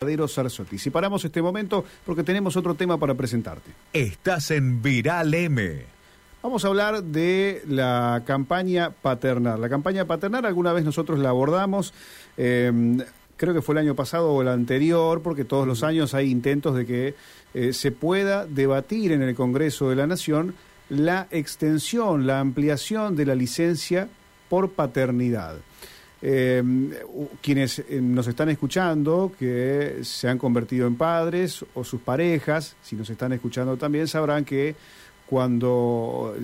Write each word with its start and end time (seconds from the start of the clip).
Sarsotti. 0.00 0.78
Si 0.78 0.88
paramos 0.88 1.22
este 1.26 1.42
momento 1.42 1.84
porque 2.06 2.22
tenemos 2.22 2.56
otro 2.56 2.74
tema 2.74 2.96
para 2.96 3.12
presentarte. 3.12 3.70
Estás 3.92 4.50
en 4.50 4.80
Viral 4.80 5.34
M. 5.34 5.82
Vamos 6.42 6.64
a 6.64 6.68
hablar 6.68 7.02
de 7.02 7.62
la 7.68 8.22
campaña 8.24 8.92
paternal. 8.92 9.60
La 9.60 9.68
campaña 9.68 10.06
paternal 10.06 10.46
alguna 10.46 10.72
vez 10.72 10.86
nosotros 10.86 11.18
la 11.18 11.28
abordamos, 11.28 11.92
eh, 12.38 12.72
creo 13.36 13.52
que 13.52 13.60
fue 13.60 13.74
el 13.74 13.80
año 13.80 13.94
pasado 13.94 14.32
o 14.32 14.40
el 14.40 14.48
anterior, 14.48 15.20
porque 15.20 15.44
todos 15.44 15.66
los 15.66 15.82
años 15.82 16.14
hay 16.14 16.30
intentos 16.30 16.74
de 16.74 16.86
que 16.86 17.14
eh, 17.52 17.74
se 17.74 17.92
pueda 17.92 18.46
debatir 18.46 19.12
en 19.12 19.20
el 19.20 19.34
Congreso 19.34 19.90
de 19.90 19.96
la 19.96 20.06
Nación 20.06 20.54
la 20.88 21.28
extensión, 21.30 22.26
la 22.26 22.40
ampliación 22.40 23.16
de 23.16 23.26
la 23.26 23.34
licencia 23.34 24.08
por 24.48 24.70
paternidad. 24.70 25.56
Eh, 26.22 26.62
quienes 27.40 27.78
eh, 27.78 27.98
nos 28.02 28.26
están 28.26 28.50
escuchando, 28.50 29.32
que 29.38 30.00
se 30.02 30.28
han 30.28 30.36
convertido 30.36 30.86
en 30.86 30.96
padres, 30.96 31.64
o 31.74 31.82
sus 31.82 32.00
parejas, 32.00 32.76
si 32.82 32.96
nos 32.96 33.08
están 33.08 33.32
escuchando 33.32 33.76
también, 33.76 34.06
sabrán 34.06 34.44
que 34.44 34.74
cuando 35.26 36.34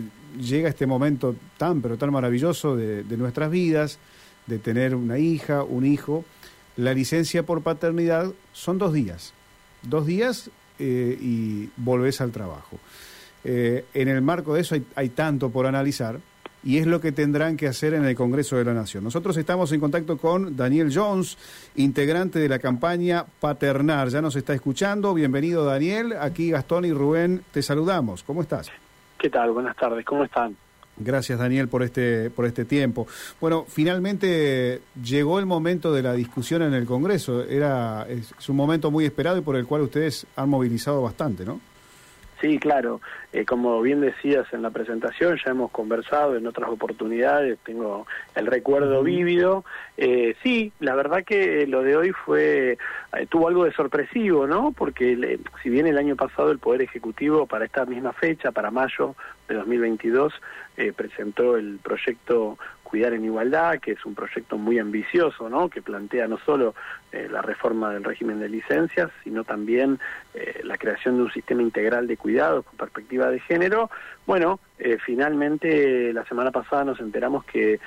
llega 0.41 0.68
este 0.68 0.87
momento 0.87 1.34
tan, 1.59 1.82
pero 1.82 1.98
tan 1.98 2.12
maravilloso 2.12 2.77
de, 2.77 3.04
nuestras 3.16 3.51
vidas, 3.51 3.98
de 4.46 4.59
tener 4.59 4.95
una 4.95 5.18
hija, 5.18 5.62
un 5.65 5.84
hijo, 5.84 6.24
la 6.77 6.95
licencia 6.95 7.43
por 7.43 7.62
paternidad 7.62 8.32
son 8.52 8.79
dos 8.79 8.93
días. 8.93 9.32
Dos 9.82 10.06
días 10.06 10.51
eh, 10.79 11.18
y 11.20 11.68
volvés 11.77 12.20
al 12.20 12.30
trabajo. 12.30 12.79
Eh, 13.45 13.84
en 13.95 14.09
el 14.09 14.23
marco 14.23 14.54
de 14.54 14.60
eso 14.60 14.77
hay 14.95 15.09
tanto 15.10 15.51
por 15.51 15.66
analizar 15.66 16.20
y 16.66 16.79
es 16.79 16.87
lo 16.88 17.01
que 17.01 17.12
tendrán 17.12 17.56
que 17.56 17.69
hacer 17.69 17.95
en 17.95 18.05
el 18.05 18.16
Congreso 18.16 18.56
de 18.56 18.65
la 18.65 18.74
Nación. 18.74 19.05
Nosotros 19.05 19.37
estamos 19.37 19.70
en 19.70 19.79
contacto 19.79 20.19
con 20.19 20.57
Daniel 20.57 20.91
Jones, 20.93 21.38
integrante 21.77 22.41
de 22.41 22.48
la 22.48 22.59
campaña 22.59 23.24
Paternar. 23.38 24.09
Ya 24.09 24.20
nos 24.20 24.34
está 24.34 24.52
escuchando. 24.52 25.15
Bienvenido, 25.15 25.65
Daniel. 25.65 26.15
Aquí 26.21 26.51
Gastón 26.51 26.84
y 26.84 26.93
Rubén 26.93 27.43
te 27.52 27.63
saludamos. 27.63 28.24
¿Cómo 28.24 28.43
estás? 28.43 28.68
¿Qué 29.16 29.30
tal? 29.30 29.52
Buenas 29.52 29.77
tardes. 29.77 30.05
¿Cómo 30.05 30.24
están? 30.24 30.57
Gracias, 30.96 31.38
Daniel, 31.38 31.68
por 31.68 31.85
este, 31.85 32.30
por 32.30 32.46
este 32.46 32.65
tiempo. 32.65 33.07
Bueno, 33.40 33.65
finalmente 33.68 34.80
llegó 35.01 35.38
el 35.38 35.46
momento 35.46 35.93
de 35.93 36.02
la 36.02 36.15
discusión 36.15 36.62
en 36.62 36.74
el 36.74 36.85
Congreso. 36.85 37.45
Era, 37.45 38.09
es 38.09 38.49
un 38.49 38.57
momento 38.57 38.90
muy 38.90 39.05
esperado 39.05 39.38
y 39.38 39.43
por 39.43 39.55
el 39.55 39.66
cual 39.66 39.83
ustedes 39.83 40.27
han 40.35 40.49
movilizado 40.49 41.01
bastante, 41.01 41.45
¿no? 41.45 41.60
Sí, 42.40 42.59
claro. 42.59 43.01
Eh, 43.32 43.46
como 43.46 43.80
bien 43.80 44.01
decías 44.01 44.46
en 44.52 44.62
la 44.62 44.70
presentación, 44.70 45.38
ya 45.42 45.51
hemos 45.52 45.70
conversado 45.70 46.37
en 46.37 46.46
otras 46.46 46.68
oportunidades, 46.68 47.59
tengo 47.65 48.06
el 48.34 48.46
recuerdo 48.46 49.02
vívido. 49.02 49.65
Eh, 49.96 50.37
sí, 50.43 50.73
la 50.80 50.95
verdad 50.95 51.24
que 51.24 51.66
lo 51.66 51.82
de 51.82 51.96
hoy 51.96 52.12
fue 52.12 52.76
eh, 53.16 53.26
tuvo 53.28 53.48
algo 53.48 53.65
de 53.65 53.73
sorpresivo, 53.73 54.46
¿no? 54.46 54.73
Porque 54.73 55.38
si 55.62 55.70
bien 55.70 55.87
el 55.87 55.96
año 55.96 56.15
pasado 56.15 56.51
el 56.51 56.59
Poder 56.59 56.82
Ejecutivo 56.82 57.46
para 57.46 57.65
esta 57.65 57.87
misma 57.87 58.12
fecha, 58.12 58.52
para 58.52 58.71
mayo 58.71 59.15
de 59.48 59.54
2022, 59.54 60.34
presentó 60.95 61.56
el 61.56 61.78
proyecto 61.82 62.59
Cuidar 62.87 63.15
en 63.15 63.24
Igualdad, 63.24 63.80
que 63.80 63.92
es 63.92 64.06
un 64.06 64.15
proyecto 64.15 64.59
muy 64.59 64.78
ambicioso, 64.78 65.48
¿no? 65.50 65.69
que 65.69 65.82
plantea 65.82 66.28
no 66.28 66.38
solo 66.38 66.76
eh, 67.10 67.26
la 67.28 67.43
reforma 67.43 67.93
del 67.93 68.04
régimen 68.04 68.38
de 68.38 68.48
licencias, 68.48 69.10
sino 69.25 69.43
también 69.43 69.98
eh, 70.34 70.60
la 70.62 70.78
creación 70.78 71.16
de 71.16 71.25
un 71.25 71.32
sistema 71.32 71.62
integral 71.62 72.06
de 72.06 72.16
cuidados 72.16 72.65
con 72.65 72.76
perspectiva 72.76 73.28
de 73.28 73.41
género. 73.41 73.91
Bueno, 74.25 74.60
eh, 74.78 74.98
finalmente 75.04 76.12
la 76.12 76.25
semana 76.26 76.53
pasada 76.53 76.84
nos 76.84 77.00
enteramos 77.00 77.44
que 77.44 77.81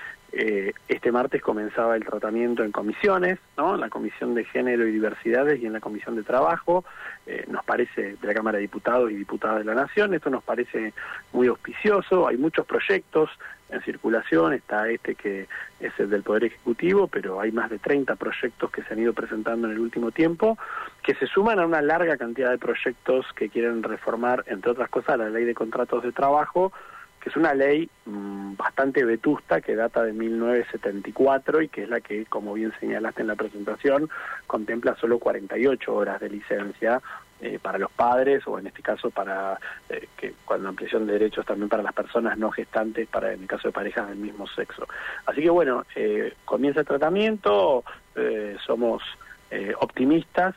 este 0.87 1.11
martes 1.11 1.41
comenzaba 1.41 1.95
el 1.95 2.05
tratamiento 2.05 2.63
en 2.63 2.71
comisiones, 2.71 3.39
¿no? 3.57 3.73
en 3.73 3.81
la 3.81 3.89
Comisión 3.89 4.35
de 4.35 4.45
Género 4.45 4.85
y 4.85 4.91
Diversidades 4.91 5.59
y 5.59 5.65
en 5.65 5.73
la 5.73 5.79
Comisión 5.79 6.15
de 6.15 6.21
Trabajo, 6.21 6.85
nos 7.47 7.65
parece, 7.65 8.15
de 8.21 8.27
la 8.27 8.35
Cámara 8.35 8.57
de 8.57 8.61
Diputados 8.61 9.09
y 9.09 9.15
Diputadas 9.15 9.57
de 9.57 9.63
la 9.65 9.73
Nación, 9.73 10.13
esto 10.13 10.29
nos 10.29 10.43
parece 10.43 10.93
muy 11.33 11.47
auspicioso, 11.47 12.27
hay 12.27 12.37
muchos 12.37 12.67
proyectos, 12.67 13.31
en 13.69 13.81
circulación, 13.81 14.53
está 14.53 14.89
este 14.89 15.15
que 15.15 15.47
es 15.79 15.99
el 15.99 16.09
del 16.09 16.23
Poder 16.23 16.45
Ejecutivo, 16.45 17.07
pero 17.07 17.39
hay 17.39 17.51
más 17.51 17.69
de 17.69 17.79
30 17.79 18.15
proyectos 18.15 18.71
que 18.71 18.83
se 18.83 18.93
han 18.93 18.99
ido 18.99 19.13
presentando 19.13 19.67
en 19.67 19.73
el 19.73 19.79
último 19.79 20.11
tiempo, 20.11 20.57
que 21.03 21.15
se 21.15 21.27
suman 21.27 21.59
a 21.59 21.65
una 21.65 21.81
larga 21.81 22.17
cantidad 22.17 22.51
de 22.51 22.57
proyectos 22.57 23.25
que 23.35 23.49
quieren 23.49 23.83
reformar, 23.83 24.43
entre 24.47 24.71
otras 24.71 24.89
cosas, 24.89 25.17
la 25.17 25.29
ley 25.29 25.45
de 25.45 25.53
contratos 25.53 26.03
de 26.03 26.11
trabajo, 26.11 26.71
que 27.19 27.29
es 27.29 27.35
una 27.35 27.53
ley 27.53 27.89
mm, 28.05 28.55
bastante 28.55 29.03
vetusta 29.03 29.61
que 29.61 29.75
data 29.75 30.03
de 30.03 30.13
1974 30.13 31.61
y 31.61 31.67
que 31.69 31.83
es 31.83 31.89
la 31.89 32.01
que, 32.01 32.25
como 32.25 32.53
bien 32.53 32.73
señalaste 32.79 33.21
en 33.21 33.27
la 33.27 33.35
presentación, 33.35 34.09
contempla 34.47 34.95
solo 34.95 35.19
48 35.19 35.93
horas 35.93 36.19
de 36.19 36.29
licencia 36.29 37.01
eh, 37.41 37.57
para 37.61 37.77
los 37.77 37.89
padres 37.89 38.45
o 38.47 38.59
en 38.59 38.67
este 38.67 38.81
caso 38.81 39.11
para 39.11 39.57
eh, 39.87 40.09
que 40.17 40.33
cuando 40.43 40.67
ampliación 40.67 41.07
de 41.07 41.13
derechos 41.13 41.45
también 41.45 41.69
para 41.69 41.81
las 41.81 41.93
personas 41.93 42.37
no 42.37 42.51
gestantes 42.51 43.07
para 43.07 43.31
en 43.31 43.43
el 43.43 43.47
caso 43.47 43.69
de 43.69 43.71
parejas 43.71 44.09
del 44.09 44.17
mismo 44.17 44.45
sexo. 44.45 44.85
Así 45.25 45.41
que 45.41 45.49
bueno 45.49 45.85
eh, 45.95 46.33
comienza 46.43 46.81
el 46.81 46.85
tratamiento 46.85 47.85
somos 48.65 49.01
optimistas 49.79 50.53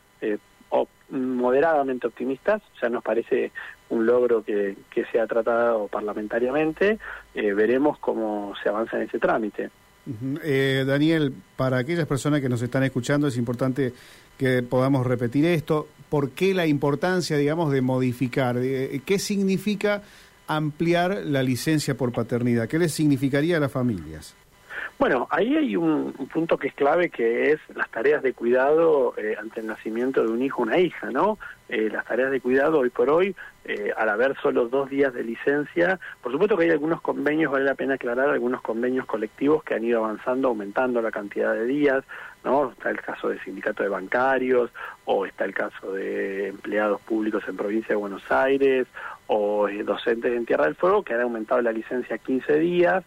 o 0.71 0.89
moderadamente 1.11 2.09
optimistas 2.09 2.61
ya 2.83 2.89
nos 2.89 3.05
parece 3.05 3.53
un 3.93 4.07
logro 4.07 4.43
que, 4.43 4.77
que 4.91 5.05
se 5.07 5.21
ha 5.21 5.27
tratado 5.27 5.87
parlamentariamente 5.89 6.99
veremos 7.35 7.99
cómo 7.99 8.55
se 8.63 8.69
avanza 8.69 8.97
en 8.97 9.05
ese 9.05 9.19
trámite 9.19 9.71
Daniel, 10.85 11.33
para 11.57 11.79
aquellas 11.79 12.07
personas 12.07 12.41
que 12.41 12.49
nos 12.49 12.61
están 12.63 12.83
escuchando 12.83 13.29
es 13.29 13.37
importante 13.37 13.93
que 14.37 14.63
podamos 14.63 15.07
repetir 15.07 15.45
esto. 15.45 15.89
¿Por 16.09 16.31
qué 16.31 16.55
la 16.55 16.67
importancia, 16.67 17.37
digamos, 17.37 17.73
de 17.73 17.81
modificar? 17.81 18.57
Eh, 18.59 19.01
¿Qué 19.05 19.19
significa 19.19 20.03
ampliar 20.47 21.23
la 21.25 21.43
licencia 21.43 21.97
por 21.97 22.13
paternidad? 22.13 22.69
¿Qué 22.69 22.79
les 22.79 22.93
significaría 22.93 23.57
a 23.57 23.61
las 23.61 23.73
familias? 23.73 24.35
Bueno, 24.99 25.27
ahí 25.31 25.57
hay 25.57 25.77
un, 25.77 26.13
punto 26.33 26.57
que 26.57 26.69
es 26.69 26.75
clave 26.75 27.11
que 27.11 27.51
es 27.53 27.61
las 27.75 27.91
tareas 27.91 28.23
de 28.23 28.33
cuidado 28.35 29.15
eh, 29.17 29.35
ante 29.39 29.61
el 29.61 29.67
nacimiento 29.67 30.23
de 30.23 30.31
un 30.31 30.43
hijo 30.43 30.61
o 30.61 30.65
una 30.65 30.79
hija, 30.79 31.11
¿no? 31.11 31.39
Eh, 31.69 31.89
las 31.91 32.05
tareas 32.05 32.31
de 32.31 32.41
cuidado 32.41 32.81
hoy 32.81 32.91
por 32.91 33.09
hoy, 33.11 33.35
eh, 33.65 33.93
al 33.97 34.09
haber 34.11 34.37
solo 34.41 34.69
dos 34.69 34.91
días 34.91 35.15
de 35.15 35.25
licencia, 35.25 35.99
por 36.23 36.31
supuesto 36.31 36.57
que 36.57 36.65
hay 36.65 36.71
algunos 36.71 37.01
convenios, 37.01 37.51
vale 37.51 37.65
la 37.65 37.75
pena 37.75 37.95
aclarar, 37.95 38.29
algunos 38.29 38.61
convenios 38.61 39.07
colectivos 39.07 39.65
que 39.65 39.75
han 39.75 39.85
ido 39.85 40.05
avanzando, 40.05 40.49
aumentando 40.49 41.01
la 41.01 41.11
cantidad 41.11 41.55
de 41.55 41.65
días, 41.65 42.05
¿no? 42.45 42.73
Está 42.73 42.91
el 42.91 43.01
caso 43.01 43.29
del 43.29 43.41
sindicato 43.43 43.83
de 43.83 43.89
bancarios, 43.89 44.71
o 45.07 45.25
está 45.25 45.45
el 45.45 45.55
caso 45.55 45.93
de 45.93 46.49
empleados 46.49 47.01
públicos 47.01 47.43
en 47.49 47.57
provincia 47.57 47.91
de 47.91 47.97
Buenos 47.97 48.31
Aires, 48.31 48.87
o 49.27 49.67
docentes 49.85 50.33
en 50.33 50.45
Tierra 50.45 50.67
del 50.67 50.75
Fuego, 50.75 51.03
que 51.03 51.15
han 51.15 51.23
aumentado 51.23 51.63
la 51.63 51.73
licencia 51.73 52.17
a 52.17 52.19
15 52.19 52.59
días, 52.59 53.05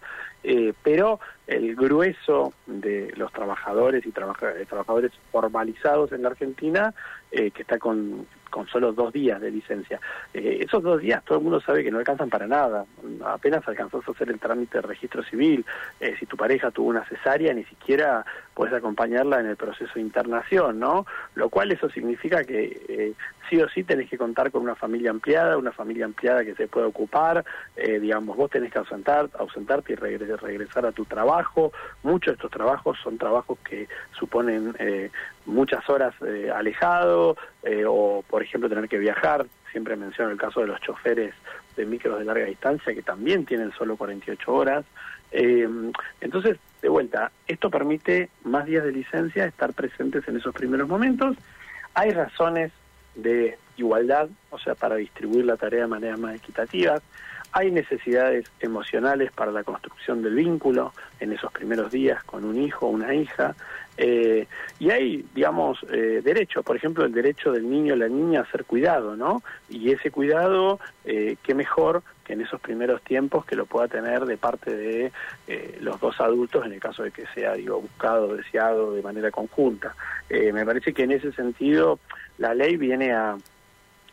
eh, 0.47 0.73
pero 0.83 1.19
el 1.47 1.75
grueso 1.75 2.53
de 2.67 3.11
los 3.15 3.31
trabajadores 3.33 4.05
y 4.05 4.11
trabajadores 4.11 5.11
formalizados 5.31 6.11
en 6.11 6.21
la 6.21 6.29
Argentina, 6.29 6.93
eh, 7.31 7.49
que 7.49 7.63
está 7.63 7.79
con, 7.79 8.27
con 8.55 8.67
solo 8.67 8.93
dos 8.93 9.11
días 9.11 9.41
de 9.41 9.51
licencia. 9.51 9.99
Eh, 10.33 10.59
esos 10.61 10.81
dos 10.81 11.01
días 11.01 11.21
todo 11.25 11.39
el 11.39 11.43
mundo 11.43 11.59
sabe 11.59 11.83
que 11.83 11.91
no 11.91 11.97
alcanzan 11.97 12.29
para 12.29 12.47
nada. 12.47 12.85
Apenas 13.25 13.67
alcanzás 13.67 14.07
a 14.07 14.11
hacer 14.11 14.29
el 14.29 14.39
trámite 14.39 14.77
de 14.77 14.87
registro 14.87 15.21
civil. 15.23 15.65
Eh, 15.99 16.15
si 16.17 16.25
tu 16.25 16.37
pareja 16.37 16.71
tuvo 16.71 16.87
una 16.87 17.03
cesárea, 17.03 17.53
ni 17.53 17.65
siquiera 17.65 18.25
puedes 18.53 18.73
acompañarla 18.73 19.41
en 19.41 19.47
el 19.47 19.57
proceso 19.57 19.91
de 19.95 20.01
internación, 20.01 20.79
¿no? 20.79 21.05
Lo 21.35 21.49
cual 21.49 21.73
eso 21.73 21.89
significa 21.89 22.45
que 22.45 23.13
sí 23.49 23.61
o 23.61 23.67
sí 23.67 23.83
tenés 23.83 24.09
que 24.09 24.17
contar 24.17 24.49
con 24.49 24.63
una 24.63 24.75
familia 24.75 25.11
ampliada, 25.11 25.57
una 25.57 25.73
familia 25.73 26.05
ampliada 26.05 26.45
que 26.45 26.55
se 26.55 26.69
pueda 26.69 26.87
ocupar, 26.87 27.43
digamos, 27.75 28.37
vos 28.37 28.49
tenés 28.49 28.71
que 28.71 28.79
ausentar, 28.79 29.29
ausentarte 29.37 29.93
y 29.93 29.95
regresar 29.97 30.85
a 30.85 30.93
tu 30.93 31.03
trabajo 31.03 31.73
Muchos 32.03 32.33
de 32.33 32.33
estos 32.33 32.51
trabajos 32.51 32.97
son 33.03 33.17
trabajos 33.17 33.57
que 33.67 33.87
suponen 34.17 34.75
eh, 34.79 35.09
muchas 35.45 35.87
horas 35.89 36.13
eh, 36.25 36.51
alejado 36.53 37.37
eh, 37.63 37.83
o, 37.87 38.23
por 38.27 38.43
ejemplo, 38.43 38.69
tener 38.69 38.87
que 38.87 38.97
viajar. 38.97 39.45
Siempre 39.71 39.95
menciono 39.95 40.31
el 40.31 40.37
caso 40.37 40.61
de 40.61 40.67
los 40.67 40.79
choferes 40.81 41.33
de 41.75 41.85
micros 41.85 42.19
de 42.19 42.25
larga 42.25 42.45
distancia 42.45 42.93
que 42.93 43.01
también 43.01 43.45
tienen 43.45 43.71
solo 43.71 43.97
48 43.97 44.53
horas. 44.53 44.85
entonces, 45.31 46.57
de 46.81 46.89
vuelta, 46.89 47.31
esto 47.47 47.69
permite 47.69 48.29
más 48.43 48.65
días 48.65 48.83
de 48.83 48.91
licencia, 48.91 49.45
estar 49.45 49.73
presentes 49.73 50.27
en 50.27 50.37
esos 50.37 50.53
primeros 50.53 50.87
momentos. 50.87 51.35
Hay 51.93 52.11
razones 52.11 52.71
de 53.15 53.57
igualdad, 53.77 54.29
o 54.51 54.59
sea, 54.59 54.75
para 54.75 54.95
distribuir 54.95 55.45
la 55.45 55.57
tarea 55.57 55.81
de 55.81 55.87
manera 55.87 56.17
más 56.17 56.35
equitativa. 56.35 57.01
Hay 57.55 57.71
necesidades 57.71 58.51
emocionales 58.59 59.31
para 59.31 59.49
la 59.49 59.63
construcción 59.63 60.21
del 60.21 60.35
vínculo 60.35 60.91
en 61.21 61.31
esos 61.31 61.53
primeros 61.53 61.89
días 61.89 62.21
con 62.25 62.43
un 62.43 62.61
hijo 62.61 62.87
o 62.87 62.89
una 62.89 63.15
hija. 63.15 63.55
Eh, 63.95 64.45
y 64.77 64.89
hay, 64.89 65.25
digamos, 65.33 65.79
eh, 65.89 66.19
derechos, 66.21 66.65
por 66.65 66.75
ejemplo, 66.75 67.05
el 67.05 67.13
derecho 67.13 67.53
del 67.53 67.69
niño 67.69 67.93
o 67.93 67.95
la 67.95 68.09
niña 68.09 68.41
a 68.41 68.51
ser 68.51 68.65
cuidado, 68.65 69.15
¿no? 69.15 69.41
Y 69.69 69.89
ese 69.91 70.11
cuidado, 70.11 70.81
eh, 71.05 71.37
qué 71.43 71.53
mejor 71.53 72.03
que 72.25 72.33
en 72.33 72.41
esos 72.41 72.59
primeros 72.59 73.01
tiempos 73.03 73.45
que 73.45 73.55
lo 73.55 73.65
pueda 73.65 73.87
tener 73.87 74.25
de 74.25 74.35
parte 74.35 74.75
de 74.75 75.11
eh, 75.47 75.77
los 75.79 75.97
dos 76.01 76.19
adultos 76.19 76.65
en 76.65 76.73
el 76.73 76.81
caso 76.81 77.03
de 77.03 77.11
que 77.11 77.23
sea, 77.33 77.53
digo, 77.53 77.79
buscado, 77.79 78.35
deseado 78.35 78.93
de 78.93 79.01
manera 79.01 79.31
conjunta. 79.31 79.95
me 80.29 80.65
parece 80.65 80.93
que 80.93 81.03
en 81.03 81.11
ese 81.13 81.31
sentido 81.31 81.99
la 82.37 82.53
ley 82.53 82.75
viene 82.75 83.13
a 83.13 83.37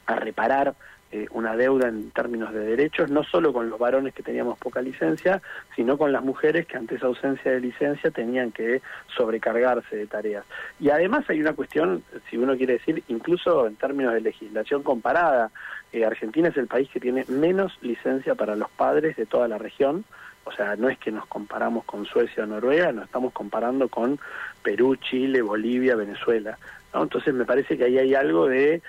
reparar 0.06 0.76
eh, 1.12 1.26
una 1.32 1.54
deuda 1.56 1.88
en 1.88 2.10
términos 2.10 2.54
de 2.54 2.60
derechos, 2.60 3.10
no 3.10 3.22
solo 3.22 3.52
con 3.52 3.68
los 3.68 3.78
varones 3.78 4.14
que 4.14 4.22
teníamos 4.22 4.58
poca 4.58 4.80
licencia, 4.80 5.42
sino 5.76 5.98
con 5.98 6.10
las 6.10 6.24
mujeres 6.24 6.66
que 6.66 6.78
ante 6.78 6.94
esa 6.94 7.06
ausencia 7.06 7.52
de 7.52 7.60
licencia 7.60 8.10
tenían 8.10 8.50
que 8.50 8.80
sobrecargarse 9.14 9.94
de 9.94 10.06
tareas. 10.06 10.46
Y 10.80 10.88
además 10.88 11.28
hay 11.28 11.42
una 11.42 11.52
cuestión, 11.52 12.02
si 12.30 12.38
uno 12.38 12.56
quiere 12.56 12.74
decir, 12.78 13.02
incluso 13.08 13.66
en 13.66 13.76
términos 13.76 14.14
de 14.14 14.22
legislación 14.22 14.82
comparada, 14.82 15.50
eh, 15.92 16.06
Argentina 16.06 16.48
es 16.48 16.56
el 16.56 16.66
país 16.66 16.88
que 16.88 16.98
tiene 16.98 17.26
menos 17.28 17.76
licencia 17.82 18.34
para 18.34 18.56
los 18.56 18.70
padres 18.70 19.14
de 19.16 19.26
toda 19.26 19.48
la 19.48 19.58
región, 19.58 20.06
o 20.44 20.52
sea, 20.52 20.76
no 20.76 20.88
es 20.88 20.98
que 20.98 21.12
nos 21.12 21.26
comparamos 21.26 21.84
con 21.84 22.06
Suecia 22.06 22.44
o 22.44 22.46
Noruega, 22.46 22.90
nos 22.90 23.04
estamos 23.04 23.34
comparando 23.34 23.88
con 23.88 24.18
Perú, 24.62 24.96
Chile, 24.96 25.42
Bolivia, 25.42 25.94
Venezuela. 25.94 26.58
Entonces 26.94 27.32
me 27.34 27.44
parece 27.44 27.76
que 27.76 27.84
ahí 27.84 27.98
hay 27.98 28.14
algo 28.14 28.48
de 28.48 28.82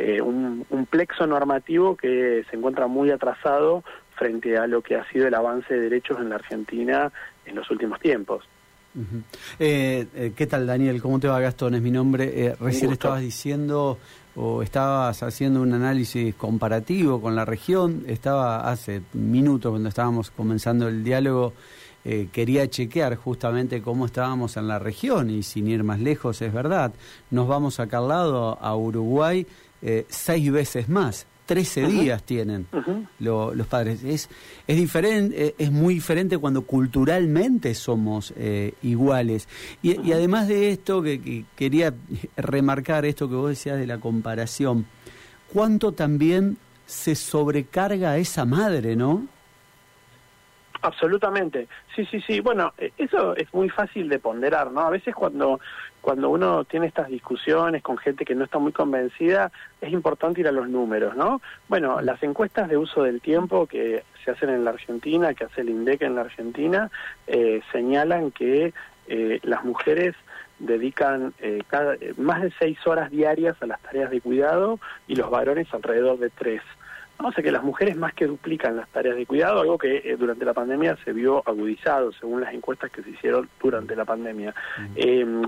eh, 0.00 0.22
un, 0.22 0.64
plexo 0.88 1.26
normativo 1.26 1.96
que 1.96 2.44
se 2.48 2.56
encuentra 2.56 2.86
muy 2.86 3.10
atrasado 3.10 3.82
frente 4.14 4.56
a 4.56 4.68
lo 4.68 4.80
que 4.80 4.94
ha 4.94 5.04
sido 5.10 5.26
el 5.26 5.34
avance 5.34 5.74
de 5.74 5.80
derechos 5.80 6.18
en 6.20 6.28
la 6.28 6.36
Argentina 6.36 7.10
en 7.44 7.56
los 7.56 7.68
últimos 7.68 7.98
tiempos. 7.98 8.44
Eh, 9.58 10.06
eh, 10.14 10.32
¿Qué 10.36 10.46
tal, 10.46 10.68
Daniel? 10.68 11.02
¿Cómo 11.02 11.18
te 11.18 11.26
va, 11.26 11.40
Gastón? 11.40 11.74
Es 11.74 11.82
mi 11.82 11.90
nombre. 11.90 12.54
recién 12.60 12.92
estabas 12.92 13.20
diciendo 13.22 13.98
o 14.36 14.62
estabas 14.62 15.20
haciendo 15.24 15.60
un 15.60 15.72
análisis 15.72 16.32
comparativo 16.36 17.20
con 17.20 17.34
la 17.34 17.44
región. 17.44 18.04
Estaba 18.06 18.70
hace 18.70 19.02
minutos 19.14 19.72
cuando 19.72 19.88
estábamos 19.88 20.30
comenzando 20.30 20.86
el 20.86 21.02
diálogo. 21.02 21.54
quería 22.32 22.70
chequear 22.70 23.16
justamente 23.16 23.82
cómo 23.82 24.06
estábamos 24.06 24.56
en 24.56 24.68
la 24.68 24.78
región 24.78 25.28
y 25.28 25.42
sin 25.42 25.66
ir 25.66 25.82
más 25.82 25.98
lejos, 25.98 26.40
es 26.40 26.52
verdad. 26.52 26.92
Nos 27.30 27.48
vamos 27.48 27.80
acá 27.80 27.98
al 27.98 28.08
lado, 28.08 28.58
a 28.60 28.76
Uruguay, 28.76 29.46
eh, 29.82 30.06
seis 30.08 30.50
veces 30.50 30.88
más. 30.88 31.26
Trece 31.46 31.86
días 31.86 32.22
tienen 32.24 32.66
los 33.18 33.66
padres. 33.68 34.04
Es, 34.04 34.28
es, 34.66 34.76
diferente, 34.76 35.46
eh, 35.46 35.54
es 35.56 35.72
muy 35.72 35.94
diferente 35.94 36.36
cuando 36.36 36.60
culturalmente 36.60 37.74
somos 37.74 38.34
eh, 38.36 38.74
iguales. 38.82 39.48
Y, 39.80 40.12
además 40.12 40.46
de 40.46 40.70
esto, 40.72 41.00
que, 41.00 41.46
quería 41.56 41.94
remarcar 42.36 43.06
esto 43.06 43.30
que 43.30 43.34
vos 43.34 43.48
decías 43.48 43.78
de 43.78 43.86
la 43.86 43.98
comparación, 43.98 44.84
cuánto 45.50 45.92
también 45.92 46.58
se 46.84 47.14
sobrecarga 47.14 48.10
a 48.10 48.18
esa 48.18 48.44
madre, 48.44 48.94
¿no? 48.94 49.26
Absolutamente, 50.80 51.66
sí, 51.96 52.06
sí, 52.06 52.20
sí. 52.20 52.40
Bueno, 52.40 52.72
eso 52.96 53.34
es 53.34 53.52
muy 53.52 53.68
fácil 53.68 54.08
de 54.08 54.20
ponderar, 54.20 54.70
¿no? 54.70 54.82
A 54.82 54.90
veces 54.90 55.14
cuando 55.14 55.58
cuando 56.00 56.30
uno 56.30 56.64
tiene 56.64 56.86
estas 56.86 57.08
discusiones 57.08 57.82
con 57.82 57.98
gente 57.98 58.24
que 58.24 58.34
no 58.34 58.44
está 58.44 58.58
muy 58.58 58.72
convencida, 58.72 59.50
es 59.80 59.92
importante 59.92 60.40
ir 60.40 60.48
a 60.48 60.52
los 60.52 60.68
números, 60.68 61.16
¿no? 61.16 61.42
Bueno, 61.68 62.00
las 62.00 62.22
encuestas 62.22 62.68
de 62.68 62.76
uso 62.76 63.02
del 63.02 63.20
tiempo 63.20 63.66
que 63.66 64.04
se 64.24 64.30
hacen 64.30 64.48
en 64.50 64.64
la 64.64 64.70
Argentina, 64.70 65.34
que 65.34 65.44
hace 65.44 65.60
el 65.62 65.70
INDEC 65.70 66.02
en 66.02 66.14
la 66.14 66.22
Argentina, 66.22 66.90
eh, 67.26 67.60
señalan 67.72 68.30
que 68.30 68.72
eh, 69.08 69.40
las 69.42 69.64
mujeres 69.64 70.14
dedican 70.58 71.34
eh, 71.40 71.62
cada, 71.68 71.96
más 72.16 72.42
de 72.42 72.52
seis 72.58 72.78
horas 72.86 73.10
diarias 73.10 73.56
a 73.60 73.66
las 73.66 73.80
tareas 73.82 74.10
de 74.10 74.20
cuidado 74.20 74.80
y 75.06 75.14
los 75.14 75.30
varones 75.30 75.66
alrededor 75.72 76.18
de 76.18 76.30
tres. 76.30 76.62
O 77.20 77.32
sea 77.32 77.42
que 77.42 77.50
las 77.50 77.64
mujeres 77.64 77.96
más 77.96 78.14
que 78.14 78.26
duplican 78.26 78.76
las 78.76 78.88
tareas 78.90 79.16
de 79.16 79.26
cuidado, 79.26 79.60
algo 79.60 79.76
que 79.76 79.96
eh, 80.04 80.16
durante 80.16 80.44
la 80.44 80.54
pandemia 80.54 80.96
se 81.04 81.12
vio 81.12 81.42
agudizado 81.46 82.12
según 82.12 82.40
las 82.40 82.54
encuestas 82.54 82.92
que 82.92 83.02
se 83.02 83.10
hicieron 83.10 83.48
durante 83.60 83.96
la 83.96 84.04
pandemia. 84.04 84.54
Em, 84.94 85.42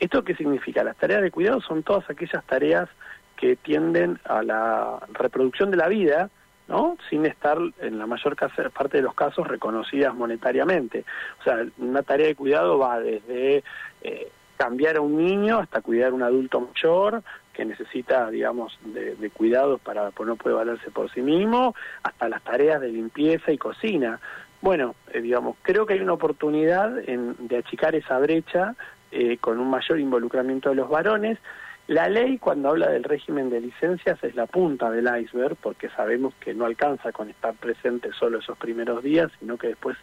¿Esto 0.00 0.24
qué 0.24 0.34
significa? 0.34 0.82
Las 0.82 0.96
tareas 0.96 1.22
de 1.22 1.30
cuidado 1.30 1.60
son 1.60 1.84
todas 1.84 2.08
aquellas 2.10 2.44
tareas 2.46 2.88
que 3.36 3.54
tienden 3.54 4.18
a 4.24 4.42
la 4.42 4.98
reproducción 5.12 5.70
de 5.70 5.76
la 5.76 5.88
vida, 5.88 6.30
¿no? 6.66 6.96
sin 7.08 7.26
estar 7.26 7.58
en 7.80 7.98
la 7.98 8.06
mayor 8.06 8.36
parte 8.72 8.96
de 8.96 9.02
los 9.02 9.14
casos 9.14 9.46
reconocidas 9.46 10.14
monetariamente. 10.14 11.04
O 11.40 11.44
sea, 11.44 11.64
una 11.78 12.02
tarea 12.02 12.26
de 12.26 12.34
cuidado 12.34 12.78
va 12.78 12.98
desde 12.98 13.62
eh, 14.02 14.28
cambiar 14.56 14.96
a 14.96 15.00
un 15.00 15.16
niño 15.16 15.58
hasta 15.58 15.80
cuidar 15.80 16.10
a 16.10 16.14
un 16.14 16.22
adulto 16.22 16.60
mayor, 16.60 17.22
que 17.54 17.64
necesita, 17.64 18.28
digamos, 18.30 18.78
de, 18.84 19.30
cuidados 19.30 19.80
para 19.80 20.10
pues 20.10 20.28
no 20.28 20.36
puede 20.36 20.56
valerse 20.56 20.90
por 20.90 21.10
sí 21.10 21.22
mismo, 21.22 21.74
hasta 22.02 22.28
las 22.28 22.42
tareas 22.42 22.80
de 22.80 22.88
limpieza 22.88 23.52
y 23.52 23.58
cocina. 23.58 24.20
Bueno, 24.60 24.94
eh, 25.12 25.20
digamos, 25.22 25.56
creo 25.62 25.86
que 25.86 25.94
hay 25.94 26.00
una 26.00 26.12
oportunidad 26.12 26.98
en, 27.08 27.34
de 27.48 27.58
achicar 27.58 27.94
esa 27.94 28.18
brecha 28.18 28.74
eh, 29.10 29.38
con 29.38 29.58
un 29.58 29.70
mayor 29.70 29.98
involucramiento 30.00 30.70
de 30.70 30.74
los 30.74 30.90
varones. 30.90 31.38
La 31.86 32.08
ley, 32.08 32.38
cuando 32.38 32.70
habla 32.70 32.88
del 32.88 33.04
régimen 33.04 33.50
de 33.50 33.60
licencias, 33.60 34.22
es 34.24 34.34
la 34.34 34.46
punta 34.46 34.90
del 34.90 35.08
iceberg, 35.20 35.56
porque 35.56 35.90
sabemos 35.90 36.34
que 36.40 36.54
no 36.54 36.64
alcanza 36.64 37.12
con 37.12 37.28
estar 37.28 37.54
presente 37.54 38.10
solo 38.18 38.38
esos 38.38 38.56
primeros 38.56 39.02
días, 39.02 39.30
sino 39.38 39.58
que 39.58 39.68
después 39.68 39.96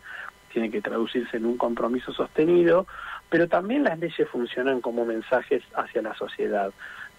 tiene 0.51 0.69
que 0.69 0.81
traducirse 0.81 1.37
en 1.37 1.45
un 1.45 1.57
compromiso 1.57 2.13
sostenido, 2.13 2.85
pero 3.29 3.47
también 3.47 3.83
las 3.83 3.97
leyes 3.97 4.27
funcionan 4.29 4.81
como 4.81 5.05
mensajes 5.05 5.63
hacia 5.75 6.01
la 6.01 6.13
sociedad. 6.15 6.71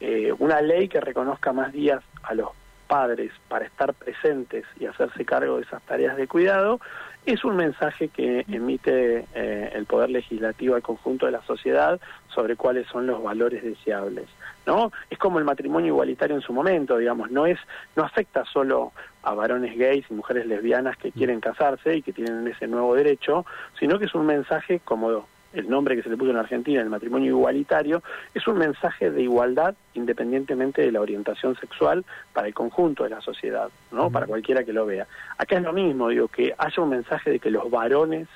Eh, 0.05 0.35
una 0.41 0.61
ley 0.61 0.89
que 0.89 1.01
reconozca 1.01 1.53
más 1.53 1.73
días 1.73 2.03
a 2.25 2.35
los 2.35 2.49
padres 2.89 3.31
para 3.47 3.65
estar 3.65 3.95
presentes 3.95 4.65
y 4.81 4.87
hacerse 4.87 5.25
cargo 5.25 5.59
de 5.59 5.63
esas 5.63 5.81
tareas 5.83 6.17
de 6.17 6.27
cuidado, 6.27 6.81
es 7.25 7.45
un 7.45 7.55
mensaje 7.55 8.09
que 8.09 8.45
emite 8.49 9.27
eh, 9.33 9.71
el 9.73 9.87
Poder 9.87 10.11
Legislativo 10.11 10.75
al 10.75 10.83
conjunto 10.83 11.27
de 11.27 11.33
la 11.33 11.43
sociedad 11.43 12.01
sobre 12.35 12.57
cuáles 12.57 12.89
son 12.89 13.07
los 13.07 13.23
valores 13.23 13.63
deseables. 13.63 14.27
¿no? 14.67 14.91
Es 15.09 15.19
como 15.19 15.39
el 15.39 15.45
matrimonio 15.45 15.93
igualitario 15.93 16.35
en 16.35 16.43
su 16.43 16.53
momento, 16.53 16.99
digamos, 16.99 17.31
no, 17.31 17.47
es, 17.47 17.61
no 17.95 18.03
afecta 18.03 18.45
solo 18.45 18.91
a 19.23 19.35
varones 19.35 19.79
gays 19.79 20.05
y 20.11 20.15
mujeres 20.15 20.47
lesbianas 20.47 20.97
que 20.97 21.13
quieren 21.13 21.39
casarse 21.39 21.95
y 21.95 22.03
que 22.03 22.13
tienen 22.13 22.49
ese 22.49 22.67
nuevo 22.67 22.97
derecho, 22.97 23.47
sino 23.79 24.01
que 24.01 24.07
es 24.07 24.15
un 24.17 24.27
mensaje 24.27 24.81
como 24.85 25.29
el 25.53 25.69
nombre 25.69 25.97
que 25.97 26.03
se 26.03 26.09
le 26.09 26.17
puso 26.17 26.31
en 26.31 26.37
Argentina, 26.37 26.81
el 26.81 26.89
matrimonio 26.89 27.31
igualitario, 27.31 28.03
es 28.35 28.47
un 28.47 28.59
mensaje 28.59 29.11
de 29.11 29.23
igualdad 29.23 29.75
independientemente 29.95 30.83
de 30.83 30.93
la 30.93 31.01
orientación 31.01 31.57
sexual 31.57 32.05
para 32.33 32.47
el 32.47 32.55
conjunto 32.55 33.05
de 33.05 33.11
la 33.11 33.21
sociedad, 33.21 33.69
¿no? 33.91 34.11
Para 34.11 34.27
cualquiera 34.27 34.65
que 34.65 34.73
lo 34.73 34.87
vea. 34.87 35.07
Acá 35.39 35.57
es 35.57 35.63
lo 35.63 35.73
mismo, 35.73 36.09
digo, 36.09 36.29
que 36.29 36.55
haya 36.57 36.83
un 36.83 36.91
mensaje 36.91 37.31
de 37.31 37.39
que 37.39 37.51
los 37.51 37.71
varones 37.71 38.29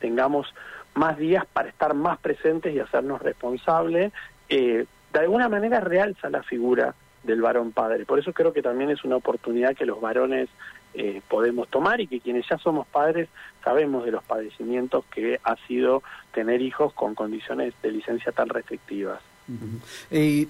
tengamos 0.00 0.52
más 0.94 1.16
días 1.16 1.44
para 1.52 1.68
estar 1.68 1.94
más 1.94 2.18
presentes 2.18 2.74
y 2.74 2.80
hacernos 2.80 3.22
responsables, 3.22 4.12
eh, 4.48 4.86
de 5.12 5.18
alguna 5.18 5.48
manera 5.48 5.80
realza 5.80 6.30
la 6.30 6.42
figura 6.42 6.94
del 7.22 7.40
varón 7.40 7.72
padre. 7.72 8.04
Por 8.04 8.18
eso 8.18 8.32
creo 8.32 8.52
que 8.52 8.62
también 8.62 8.90
es 8.90 9.04
una 9.04 9.16
oportunidad 9.16 9.76
que 9.76 9.86
los 9.86 10.00
varones 10.00 10.48
eh, 10.94 11.22
podemos 11.28 11.68
tomar 11.68 12.00
y 12.00 12.06
que 12.06 12.20
quienes 12.20 12.46
ya 12.48 12.58
somos 12.58 12.86
padres 12.86 13.28
sabemos 13.64 14.04
de 14.04 14.10
los 14.12 14.22
padecimientos 14.24 15.04
que 15.06 15.40
ha 15.42 15.56
sido 15.66 16.02
tener 16.32 16.60
hijos 16.60 16.92
con 16.92 17.14
condiciones 17.14 17.74
de 17.82 17.92
licencia 17.92 18.32
tan 18.32 18.48
restrictivas. 18.48 19.20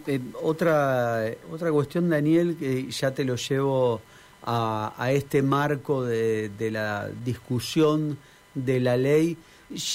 eh, 0.06 0.20
otra, 0.42 1.24
otra 1.50 1.70
cuestión, 1.70 2.10
Daniel, 2.10 2.56
que 2.58 2.90
ya 2.90 3.12
te 3.12 3.24
lo 3.24 3.36
llevo 3.36 4.00
a, 4.44 5.10
este 5.12 5.42
marco 5.42 6.04
de 6.04 6.70
la 6.70 7.08
discusión 7.24 8.18
de 8.54 8.80
la 8.80 8.96
ley. 8.96 9.36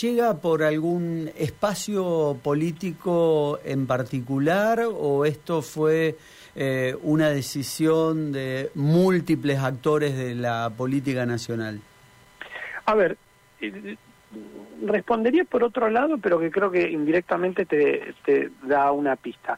¿Llega 0.01 0.37
por 0.37 0.63
algún 0.63 1.29
espacio 1.37 2.37
político 2.41 3.59
en 3.63 3.85
particular 3.85 4.83
o 4.91 5.23
esto 5.23 5.61
fue 5.61 6.17
eh, 6.59 6.97
una 7.03 7.29
decisión 7.29 8.31
de 8.31 8.71
múltiples 8.73 9.59
actores 9.59 10.17
de 10.17 10.33
la 10.33 10.71
política 10.75 11.27
nacional? 11.27 11.79
A 12.85 12.95
ver, 12.95 13.15
respondería 14.85 15.43
por 15.43 15.63
otro 15.63 15.89
lado, 15.89 16.17
pero 16.17 16.39
que 16.39 16.51
creo 16.51 16.69
que 16.69 16.89
indirectamente 16.89 17.65
te, 17.65 18.13
te 18.25 18.51
da 18.63 18.91
una 18.91 19.15
pista. 19.15 19.57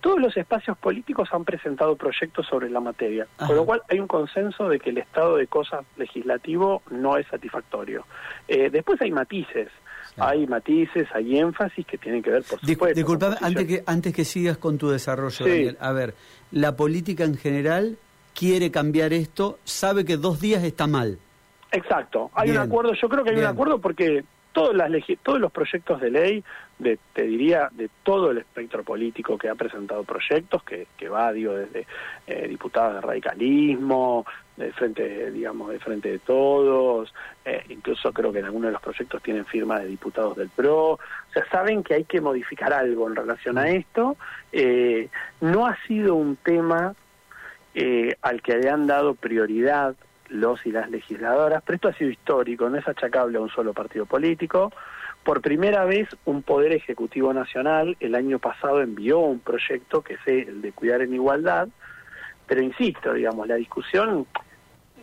Todos 0.00 0.20
los 0.20 0.36
espacios 0.36 0.76
políticos 0.76 1.28
han 1.32 1.44
presentado 1.44 1.96
proyectos 1.96 2.46
sobre 2.46 2.68
la 2.68 2.80
materia, 2.80 3.26
con 3.38 3.56
lo 3.56 3.64
cual 3.64 3.82
hay 3.88 4.00
un 4.00 4.06
consenso 4.06 4.68
de 4.68 4.78
que 4.78 4.90
el 4.90 4.98
estado 4.98 5.36
de 5.36 5.46
cosas 5.46 5.84
legislativo 5.96 6.82
no 6.90 7.16
es 7.16 7.26
satisfactorio. 7.28 8.06
Eh, 8.48 8.68
después 8.70 9.00
hay 9.00 9.10
matices 9.10 9.70
hay 10.16 10.46
matices, 10.46 11.08
hay 11.12 11.38
énfasis 11.38 11.86
que 11.86 11.98
tienen 11.98 12.22
que 12.22 12.30
ver, 12.30 12.42
por 12.44 12.60
supuesto. 12.60 12.94
Disculpame, 12.94 13.36
antes 13.40 13.66
que, 13.66 13.82
antes 13.86 14.14
que 14.14 14.24
sigas 14.24 14.58
con 14.58 14.78
tu 14.78 14.90
desarrollo, 14.90 15.44
Daniel, 15.44 15.76
a 15.80 15.92
ver, 15.92 16.14
la 16.52 16.76
política 16.76 17.24
en 17.24 17.36
general 17.36 17.98
quiere 18.34 18.70
cambiar 18.70 19.12
esto, 19.12 19.58
sabe 19.64 20.04
que 20.04 20.16
dos 20.16 20.40
días 20.40 20.62
está 20.64 20.86
mal. 20.86 21.18
Exacto, 21.74 22.30
hay 22.34 22.50
un 22.50 22.58
acuerdo, 22.58 22.92
yo 22.94 23.08
creo 23.08 23.24
que 23.24 23.30
hay 23.30 23.36
Bien. 23.36 23.48
un 23.48 23.52
acuerdo 23.52 23.80
porque 23.80 24.24
todas 24.52 24.74
las 24.76 25.02
todos 25.22 25.40
los 25.40 25.50
proyectos 25.50 26.00
de 26.00 26.10
ley, 26.10 26.44
de, 26.78 26.98
te 27.12 27.22
diría, 27.24 27.68
de 27.72 27.90
todo 28.04 28.30
el 28.30 28.38
espectro 28.38 28.84
político 28.84 29.36
que 29.36 29.48
ha 29.48 29.54
presentado 29.56 30.04
proyectos, 30.04 30.62
que, 30.62 30.86
que 30.96 31.08
va, 31.08 31.32
digo, 31.32 31.54
desde 31.54 31.86
eh, 32.26 32.46
diputados 32.48 32.94
de 32.94 33.00
radicalismo, 33.00 34.24
de 34.56 34.72
frente, 34.72 35.32
digamos, 35.32 35.70
de 35.70 35.80
frente 35.80 36.12
de 36.12 36.18
todos, 36.20 37.12
eh, 37.44 37.64
incluso 37.68 38.12
creo 38.12 38.32
que 38.32 38.38
en 38.38 38.44
algunos 38.44 38.68
de 38.68 38.72
los 38.72 38.82
proyectos 38.82 39.20
tienen 39.22 39.44
firma 39.44 39.80
de 39.80 39.86
diputados 39.86 40.36
del 40.36 40.48
PRO, 40.48 40.92
o. 40.92 41.00
Sea, 41.32 41.44
saben 41.50 41.82
que 41.82 41.94
hay 41.94 42.04
que 42.04 42.20
modificar 42.20 42.72
algo 42.72 43.08
en 43.08 43.16
relación 43.16 43.58
a 43.58 43.68
esto, 43.68 44.16
eh, 44.52 45.08
no 45.40 45.66
ha 45.66 45.76
sido 45.86 46.14
un 46.14 46.36
tema 46.36 46.94
eh, 47.74 48.16
al 48.22 48.40
que 48.40 48.56
le 48.56 48.70
han 48.70 48.86
dado 48.86 49.14
prioridad 49.16 49.96
los 50.28 50.64
y 50.66 50.72
las 50.72 50.90
legisladoras, 50.90 51.62
pero 51.64 51.76
esto 51.76 51.88
ha 51.88 51.94
sido 51.94 52.10
histórico, 52.10 52.68
no 52.68 52.78
es 52.78 52.88
achacable 52.88 53.38
a 53.38 53.40
un 53.40 53.50
solo 53.50 53.72
partido 53.72 54.06
político. 54.06 54.72
Por 55.22 55.40
primera 55.40 55.84
vez, 55.84 56.08
un 56.24 56.42
Poder 56.42 56.72
Ejecutivo 56.72 57.32
Nacional 57.32 57.96
el 58.00 58.14
año 58.14 58.38
pasado 58.38 58.82
envió 58.82 59.20
un 59.20 59.40
proyecto 59.40 60.02
que 60.02 60.14
es 60.14 60.26
el 60.26 60.60
de 60.60 60.72
cuidar 60.72 61.02
en 61.02 61.14
igualdad, 61.14 61.68
pero 62.46 62.62
insisto, 62.62 63.12
digamos, 63.14 63.48
la 63.48 63.54
discusión 63.54 64.26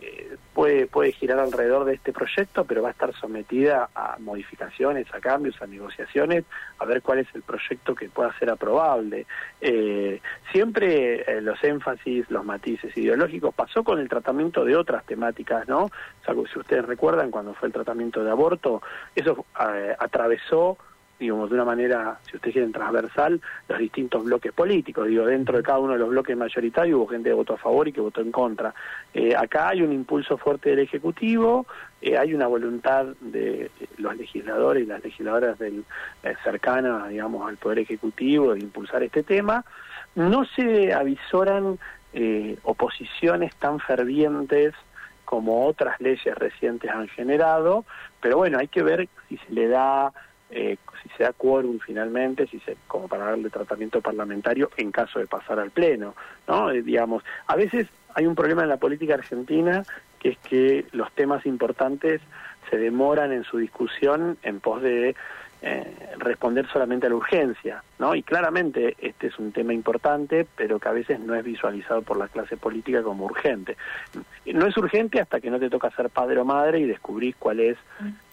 eh, 0.02 0.36
puede, 0.52 0.86
puede 0.86 1.12
girar 1.12 1.38
alrededor 1.38 1.84
de 1.84 1.94
este 1.94 2.12
proyecto, 2.12 2.64
pero 2.64 2.82
va 2.82 2.88
a 2.88 2.92
estar 2.92 3.14
sometida 3.14 3.88
a 3.94 4.16
modificaciones, 4.18 5.06
a 5.14 5.20
cambios, 5.20 5.60
a 5.62 5.66
negociaciones, 5.66 6.44
a 6.78 6.84
ver 6.84 7.02
cuál 7.02 7.20
es 7.20 7.28
el 7.34 7.42
proyecto 7.42 7.94
que 7.94 8.08
pueda 8.08 8.36
ser 8.38 8.50
aprobable. 8.50 9.26
Eh, 9.60 10.20
siempre 10.50 11.22
eh, 11.22 11.40
los 11.40 11.62
énfasis, 11.62 12.28
los 12.30 12.44
matices 12.44 12.96
ideológicos 12.96 13.54
pasó 13.54 13.84
con 13.84 14.00
el 14.00 14.08
tratamiento 14.08 14.64
de 14.64 14.76
otras 14.76 15.04
temáticas, 15.06 15.68
¿no? 15.68 15.90
Si 16.26 16.58
ustedes 16.58 16.84
recuerdan, 16.84 17.30
cuando 17.30 17.54
fue 17.54 17.68
el 17.68 17.72
tratamiento 17.72 18.24
de 18.24 18.30
aborto, 18.30 18.82
eso 19.14 19.46
eh, 19.60 19.94
atravesó 19.98 20.78
digamos, 21.22 21.48
de 21.48 21.54
una 21.54 21.64
manera, 21.64 22.18
si 22.28 22.36
ustedes 22.36 22.52
quieren, 22.52 22.72
transversal, 22.72 23.40
los 23.68 23.78
distintos 23.78 24.24
bloques 24.24 24.52
políticos. 24.52 25.06
Digo, 25.06 25.24
dentro 25.24 25.56
de 25.56 25.62
cada 25.62 25.78
uno 25.78 25.92
de 25.92 25.98
los 26.00 26.08
bloques 26.08 26.36
mayoritarios 26.36 26.96
hubo 26.96 27.06
gente 27.06 27.30
que 27.30 27.34
votó 27.34 27.54
a 27.54 27.58
favor 27.58 27.86
y 27.88 27.92
que 27.92 28.00
votó 28.00 28.20
en 28.20 28.32
contra. 28.32 28.74
Eh, 29.14 29.34
acá 29.36 29.68
hay 29.68 29.82
un 29.82 29.92
impulso 29.92 30.36
fuerte 30.36 30.70
del 30.70 30.80
Ejecutivo, 30.80 31.66
eh, 32.00 32.18
hay 32.18 32.34
una 32.34 32.48
voluntad 32.48 33.06
de 33.20 33.70
los 33.98 34.16
legisladores 34.16 34.82
y 34.82 34.86
las 34.86 35.02
legisladoras 35.02 35.58
del, 35.58 35.84
eh, 36.24 36.34
cercanas, 36.42 37.08
digamos, 37.08 37.48
al 37.48 37.56
Poder 37.56 37.78
Ejecutivo 37.78 38.54
de 38.54 38.60
impulsar 38.60 39.02
este 39.02 39.22
tema. 39.22 39.64
No 40.14 40.44
se 40.44 40.92
avisoran 40.92 41.78
eh, 42.14 42.58
oposiciones 42.64 43.54
tan 43.56 43.78
fervientes 43.78 44.74
como 45.24 45.66
otras 45.66 45.98
leyes 46.00 46.34
recientes 46.34 46.90
han 46.90 47.08
generado, 47.08 47.86
pero 48.20 48.36
bueno, 48.36 48.58
hay 48.58 48.68
que 48.68 48.82
ver 48.82 49.08
si 49.28 49.38
se 49.38 49.52
le 49.52 49.66
da 49.68 50.12
eh, 50.52 50.76
si 51.02 51.08
se 51.16 51.24
da 51.24 51.32
quórum 51.32 51.78
finalmente, 51.78 52.46
si 52.46 52.60
se, 52.60 52.76
como 52.86 53.08
para 53.08 53.24
darle 53.24 53.50
tratamiento 53.50 54.00
parlamentario 54.00 54.70
en 54.76 54.92
caso 54.92 55.18
de 55.18 55.26
pasar 55.26 55.58
al 55.58 55.70
pleno, 55.70 56.14
¿no? 56.46 56.70
Eh, 56.70 56.82
digamos, 56.82 57.24
a 57.46 57.56
veces 57.56 57.88
hay 58.14 58.26
un 58.26 58.34
problema 58.34 58.62
en 58.62 58.68
la 58.68 58.76
política 58.76 59.14
argentina 59.14 59.82
que 60.18 60.30
es 60.30 60.38
que 60.38 60.86
los 60.92 61.10
temas 61.12 61.46
importantes 61.46 62.20
se 62.70 62.76
demoran 62.76 63.32
en 63.32 63.44
su 63.44 63.58
discusión 63.58 64.38
en 64.42 64.60
pos 64.60 64.82
de 64.82 65.16
eh, 65.62 65.96
responder 66.18 66.66
solamente 66.72 67.06
a 67.06 67.10
la 67.10 67.16
urgencia, 67.16 67.84
¿no? 67.98 68.14
Y 68.14 68.22
claramente 68.22 68.96
este 68.98 69.28
es 69.28 69.38
un 69.38 69.52
tema 69.52 69.72
importante, 69.72 70.44
pero 70.56 70.78
que 70.78 70.88
a 70.88 70.92
veces 70.92 71.20
no 71.20 71.34
es 71.34 71.44
visualizado 71.44 72.02
por 72.02 72.16
la 72.16 72.28
clase 72.28 72.56
política 72.56 73.02
como 73.02 73.26
urgente. 73.26 73.76
No 74.46 74.66
es 74.66 74.76
urgente 74.76 75.20
hasta 75.20 75.40
que 75.40 75.50
no 75.50 75.60
te 75.60 75.70
toca 75.70 75.90
ser 75.92 76.10
padre 76.10 76.40
o 76.40 76.44
madre 76.44 76.80
y 76.80 76.84
descubrís 76.84 77.36
cuál 77.36 77.60
es 77.60 77.78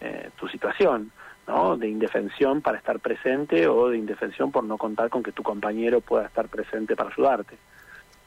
eh, 0.01 0.29
tu 0.39 0.47
situación. 0.47 1.11
¿No? 1.49 1.75
de 1.75 1.89
indefensión 1.89 2.61
para 2.61 2.77
estar 2.77 2.99
presente 2.99 3.67
o 3.67 3.89
de 3.89 3.97
indefensión 3.97 4.51
por 4.51 4.63
no 4.63 4.77
contar 4.77 5.09
con 5.09 5.23
que 5.23 5.31
tu 5.31 5.43
compañero 5.43 5.99
pueda 5.99 6.27
estar 6.27 6.47
presente 6.47 6.95
para 6.95 7.09
ayudarte. 7.09 7.57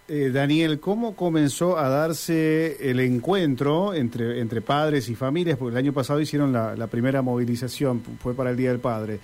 Eh, 0.09 0.31
Daniel, 0.33 0.81
¿cómo 0.81 1.15
comenzó 1.15 1.79
a 1.79 1.89
darse 1.89 2.91
el 2.91 2.99
encuentro 2.99 3.95
entre, 3.95 4.41
entre 4.41 4.61
padres 4.61 5.09
y 5.09 5.15
familias? 5.15 5.57
Porque 5.57 5.73
el 5.73 5.79
año 5.79 5.93
pasado 5.93 6.21
hicieron 6.21 6.53
la, 6.53 6.87
primera 6.89 7.23
movilización, 7.23 8.03
fue 8.21 8.35
para 8.35 8.51
el 8.51 8.57
Día 8.57 8.71
del 8.71 8.81
Padre. 8.81 9.21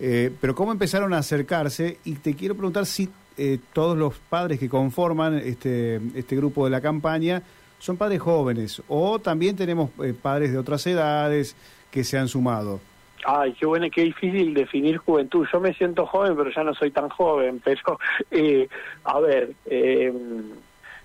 Eh, 0.00 0.32
pero 0.40 0.54
¿cómo 0.54 0.72
empezaron 0.72 1.12
a 1.12 1.18
acercarse? 1.18 1.98
Y 2.04 2.14
te 2.14 2.34
quiero 2.34 2.54
preguntar 2.54 2.86
si 2.86 3.10
eh, 3.36 3.58
todos 3.72 3.96
los 3.96 4.14
padres 4.18 4.58
que 4.58 4.68
conforman 4.68 5.38
este, 5.38 6.00
este 6.14 6.34
grupo 6.34 6.64
de 6.64 6.70
la 6.70 6.80
campaña 6.80 7.42
son 7.78 7.96
padres 7.96 8.20
jóvenes 8.20 8.80
o 8.88 9.18
también 9.18 9.56
tenemos 9.56 9.90
eh, 10.02 10.14
padres 10.14 10.52
de 10.52 10.58
otras 10.58 10.86
edades 10.86 11.56
que 11.90 12.04
se 12.04 12.16
han 12.16 12.28
sumado. 12.28 12.80
Ay, 13.24 13.52
qué 13.52 13.66
bueno, 13.66 13.86
qué 13.92 14.02
difícil 14.02 14.52
definir 14.54 14.96
juventud. 14.98 15.46
Yo 15.52 15.60
me 15.60 15.74
siento 15.74 16.06
joven, 16.06 16.36
pero 16.36 16.50
ya 16.50 16.64
no 16.64 16.74
soy 16.74 16.90
tan 16.90 17.08
joven. 17.08 17.60
Pero, 17.64 17.98
eh, 18.30 18.68
a 19.04 19.20
ver, 19.20 19.52
eh, 19.66 20.12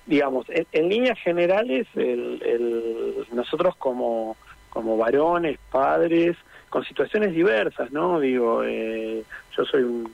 digamos, 0.05 0.45
en, 0.49 0.89
líneas 0.89 1.19
generales, 1.19 1.87
el, 1.95 2.41
el, 2.43 3.27
nosotros 3.33 3.75
como, 3.77 4.35
como 4.69 4.97
varones, 4.97 5.59
padres, 5.71 6.37
con 6.69 6.83
situaciones 6.85 7.33
diversas, 7.33 7.91
¿no? 7.91 8.19
Digo, 8.19 8.63
eh, 8.63 9.23
yo 9.55 9.65
soy 9.65 9.83
un 9.83 10.11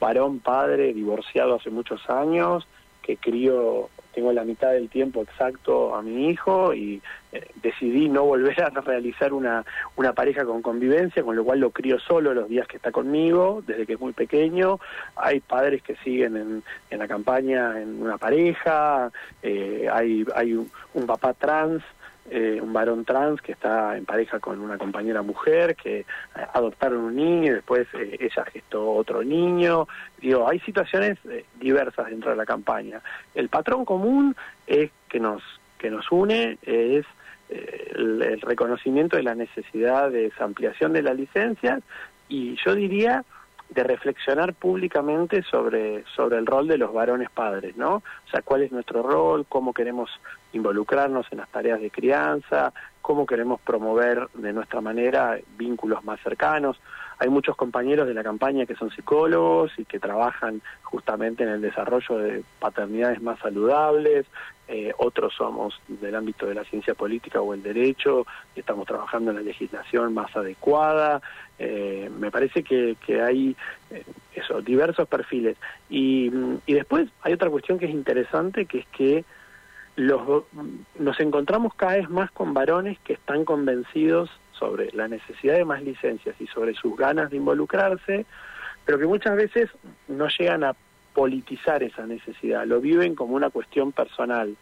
varón 0.00 0.40
padre 0.40 0.92
divorciado 0.92 1.54
hace 1.54 1.70
muchos 1.70 2.08
años, 2.10 2.66
que 3.02 3.16
crío 3.16 3.88
tengo 4.16 4.32
la 4.32 4.44
mitad 4.44 4.70
del 4.70 4.88
tiempo 4.88 5.20
exacto 5.20 5.94
a 5.94 6.00
mi 6.00 6.30
hijo 6.30 6.72
y 6.72 7.02
eh, 7.32 7.46
decidí 7.62 8.08
no 8.08 8.24
volver 8.24 8.62
a 8.62 8.70
realizar 8.70 9.34
una, 9.34 9.62
una 9.94 10.14
pareja 10.14 10.46
con 10.46 10.62
convivencia, 10.62 11.22
con 11.22 11.36
lo 11.36 11.44
cual 11.44 11.60
lo 11.60 11.70
crío 11.70 11.98
solo 11.98 12.32
los 12.32 12.48
días 12.48 12.66
que 12.66 12.78
está 12.78 12.90
conmigo, 12.90 13.62
desde 13.66 13.84
que 13.84 13.92
es 13.92 14.00
muy 14.00 14.14
pequeño. 14.14 14.80
Hay 15.16 15.40
padres 15.40 15.82
que 15.82 15.96
siguen 15.96 16.62
en, 16.90 16.98
la 16.98 17.06
campaña 17.06 17.78
en 17.78 18.00
una 18.00 18.16
pareja, 18.16 19.12
eh, 19.42 19.86
hay, 19.92 20.24
hay 20.34 20.54
un 20.54 21.06
papá 21.06 21.34
trans 21.34 21.82
eh, 22.30 22.60
un 22.60 22.72
varón 22.72 23.04
trans 23.04 23.40
que 23.40 23.52
está 23.52 23.96
en 23.96 24.04
pareja 24.04 24.40
con 24.40 24.60
una 24.60 24.78
compañera 24.78 25.22
mujer, 25.22 25.76
que 25.76 26.00
eh, 26.00 26.04
adoptaron 26.52 26.98
un 26.98 27.16
niño 27.16 27.52
y 27.52 27.54
después 27.54 27.86
eh, 27.94 28.16
ella 28.20 28.44
gestó 28.52 28.92
otro 28.92 29.22
niño. 29.22 29.86
Digo, 30.20 30.48
hay 30.48 30.60
situaciones 30.60 31.18
eh, 31.28 31.44
diversas 31.60 32.06
dentro 32.06 32.30
de 32.30 32.36
la 32.36 32.46
campaña. 32.46 33.00
El 33.34 33.48
patrón 33.48 33.84
común 33.84 34.34
es 34.66 34.90
que 35.08 35.20
nos 35.20 35.42
que 35.78 35.90
nos 35.90 36.10
une 36.10 36.58
es 36.62 37.04
el, 37.50 38.22
el 38.22 38.40
reconocimiento 38.40 39.16
de 39.16 39.22
la 39.22 39.34
necesidad 39.34 40.10
de 40.10 40.26
esa 40.26 40.44
ampliación 40.44 40.94
de 40.94 41.02
las 41.02 41.14
licencias 41.14 41.82
y 42.28 42.56
yo 42.64 42.74
diría 42.74 43.24
de 43.68 43.82
reflexionar 43.82 44.54
públicamente 44.54 45.42
sobre, 45.42 46.04
sobre 46.14 46.38
el 46.38 46.46
rol 46.46 46.68
de 46.68 46.78
los 46.78 46.92
varones 46.92 47.30
padres, 47.30 47.76
¿no? 47.76 47.96
O 47.96 48.30
sea, 48.30 48.42
cuál 48.42 48.62
es 48.62 48.72
nuestro 48.72 49.02
rol, 49.02 49.46
cómo 49.48 49.72
queremos 49.72 50.10
involucrarnos 50.52 51.26
en 51.30 51.38
las 51.38 51.48
tareas 51.48 51.80
de 51.80 51.90
crianza, 51.90 52.72
cómo 53.02 53.26
queremos 53.26 53.60
promover 53.60 54.28
de 54.34 54.52
nuestra 54.52 54.80
manera 54.80 55.38
vínculos 55.56 56.04
más 56.04 56.20
cercanos. 56.20 56.80
Hay 57.18 57.28
muchos 57.28 57.56
compañeros 57.56 58.06
de 58.06 58.14
la 58.14 58.22
campaña 58.22 58.66
que 58.66 58.74
son 58.74 58.90
psicólogos 58.90 59.72
y 59.78 59.84
que 59.84 59.98
trabajan 59.98 60.60
justamente 60.82 61.44
en 61.44 61.50
el 61.50 61.60
desarrollo 61.60 62.18
de 62.18 62.42
paternidades 62.58 63.22
más 63.22 63.38
saludables, 63.38 64.26
eh, 64.68 64.92
otros 64.98 65.32
somos 65.34 65.80
del 65.86 66.14
ámbito 66.16 66.46
de 66.46 66.54
la 66.54 66.64
ciencia 66.64 66.94
política 66.94 67.40
o 67.40 67.54
el 67.54 67.62
derecho, 67.62 68.26
y 68.54 68.60
estamos 68.60 68.86
trabajando 68.86 69.30
en 69.30 69.36
la 69.36 69.42
legislación 69.42 70.12
más 70.12 70.34
adecuada. 70.36 71.22
Eh, 71.58 72.10
me 72.18 72.30
parece 72.30 72.62
que, 72.64 72.96
hay 73.22 73.56
eh, 73.90 74.04
eso, 74.34 74.60
diversos 74.60 75.08
perfiles. 75.08 75.56
Y, 75.88 76.30
y 76.66 76.74
después 76.74 77.08
hay 77.22 77.32
otra 77.32 77.48
cuestión 77.48 77.78
que 77.78 77.86
es 77.86 77.92
interesante, 77.92 78.66
que 78.66 78.78
es 78.80 78.86
que 78.88 79.24
los, 79.96 80.44
nos 80.98 81.20
encontramos 81.20 81.74
cada 81.74 81.96
vez 81.96 82.10
más 82.10 82.30
con 82.32 82.52
varones 82.52 82.98
que 83.00 83.14
están 83.14 83.44
convencidos 83.44 84.30
sobre 84.58 84.90
la 84.92 85.08
necesidad 85.08 85.54
de 85.54 85.64
más 85.64 85.82
licencias 85.82 86.34
y 86.40 86.46
sobre 86.46 86.74
sus 86.74 86.96
ganas 86.96 87.30
de 87.30 87.36
involucrarse, 87.36 88.26
pero 88.84 88.98
que 88.98 89.06
muchas 89.06 89.36
veces 89.36 89.70
no 90.08 90.28
llegan 90.28 90.64
a 90.64 90.74
politizar 91.14 91.82
esa 91.82 92.06
necesidad, 92.06 92.66
lo 92.66 92.80
viven 92.80 93.14
como 93.14 93.34
una 93.34 93.50
cuestión 93.50 93.92
personal, 93.92 94.54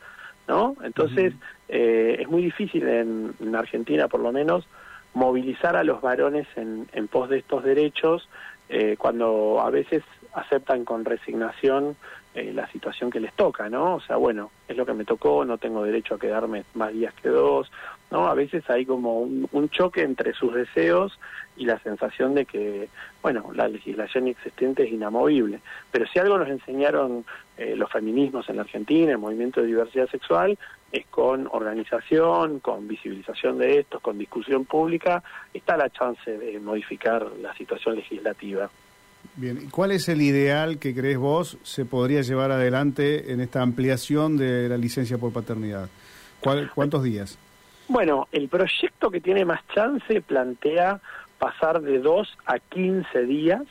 ¿no? 0.47 0.77
Entonces, 0.83 1.35
uh 1.35 1.37
-huh. 1.37 1.41
eh, 1.69 2.17
es 2.21 2.29
muy 2.29 2.43
difícil 2.43 2.87
en, 2.87 3.35
en, 3.41 3.57
Argentina, 3.57 4.09
por 4.09 4.21
lo 4.21 4.31
menos, 4.31 4.67
movilizar 5.15 5.77
a 5.77 5.85
los 5.85 6.01
varones 6.01 6.47
en, 6.57 6.87
en 6.93 7.09
pos 7.09 7.29
de 7.29 7.39
estos 7.39 7.65
derechos, 7.65 8.29
eh, 8.69 8.97
cuando 8.97 9.61
a 9.61 9.71
veces 9.71 10.03
aceptan 10.33 10.85
con 10.85 11.05
resignación 11.05 11.97
eh, 12.35 12.53
la 12.53 12.67
situación 12.67 13.11
que 13.11 13.21
les 13.21 13.33
toca, 13.35 13.69
¿no? 13.69 13.95
O 13.95 14.01
sea, 14.01 14.17
bueno, 14.17 14.51
es 14.67 14.77
lo 14.77 14.85
que 14.85 14.93
me 14.93 15.05
tocó, 15.05 15.45
no 15.45 15.57
tengo 15.57 15.85
derecho 15.85 16.17
a 16.17 16.19
quedarme 16.19 16.65
más 16.75 16.93
días 16.93 17.15
que 17.15 17.29
dos, 17.29 17.71
¿no? 18.11 18.27
A 18.27 18.35
veces 18.35 18.69
hay 18.69 18.85
como 18.85 19.21
un, 19.21 19.69
choque 19.71 20.03
entre 20.03 20.35
sus 20.35 20.53
deseos 20.53 21.17
y 21.57 21.65
la 21.65 21.79
sensación 21.79 22.35
de 22.35 22.45
que, 22.45 22.89
bueno, 23.23 23.53
la 23.55 23.69
legislación 23.69 24.27
existente 24.27 24.83
es 24.83 24.93
inamovible. 24.93 25.61
Pero 25.93 26.07
si 26.09 26.19
algo 26.19 26.37
nos 26.37 26.49
enseñaron 26.49 27.25
eh, 27.57 27.77
los 27.77 27.89
feminismos 27.93 28.49
en 28.49 28.57
la 28.57 28.63
Argentina, 28.63 29.13
el 29.13 29.19
movimiento 29.19 29.61
de 29.61 29.69
diversidad 29.69 30.09
sexual, 30.09 30.59
es 30.91 31.07
con 31.07 31.49
organización, 31.53 32.59
con 32.59 32.89
visibilización 32.89 33.59
de 33.59 33.79
estos, 33.79 34.01
con 34.01 34.19
discusión 34.19 34.65
pública, 34.65 35.23
está 35.53 35.77
la 35.77 35.89
chance 35.91 36.37
de 36.37 36.59
modificar 36.59 37.25
la 37.41 37.55
situación 37.55 37.95
legislativa. 37.95 38.71
Bien, 39.37 39.59
¿y 39.63 39.67
cuál 39.67 39.91
es 39.91 40.09
el 40.09 40.23
ideal 40.23 40.79
que 40.79 40.95
crees 40.95 41.19
vos 41.19 41.59
se 41.65 41.85
podría 41.85 42.23
llevar 42.23 42.53
adelante 42.53 43.33
en 43.33 43.41
esta 43.41 43.63
ampliación 43.63 44.37
de 44.37 44.69
la 44.69 44.77
licencia 44.77 45.19
por 45.19 45.33
paternidad? 45.33 45.89
¿Cuántos 46.75 47.03
días? 47.03 47.39
Bueno, 47.89 48.29
el 48.33 48.49
proyecto 48.49 49.11
que 49.11 49.21
tiene 49.21 49.45
más 49.45 49.61
chance 49.75 50.21
plantea 50.21 51.01
pasar 51.39 51.81
de 51.81 51.99
2 51.99 52.39
a 52.47 52.59
15 52.59 53.25
días, 53.25 53.63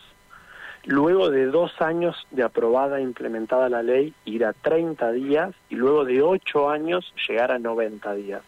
luego 0.85 1.29
de 1.29 1.45
dos 1.45 1.71
años 1.81 2.27
de 2.31 2.43
aprobada 2.43 2.99
e 2.99 3.03
implementada 3.03 3.69
la 3.69 3.81
ley, 3.81 4.13
ir 4.25 4.43
a 4.45 4.53
30 4.53 5.11
días 5.13 5.55
y 5.69 5.75
luego 5.75 6.03
de 6.03 6.21
8 6.21 6.69
años 6.69 7.13
llegar 7.27 7.51
a 7.51 7.59
90 7.59 8.13
días, 8.15 8.41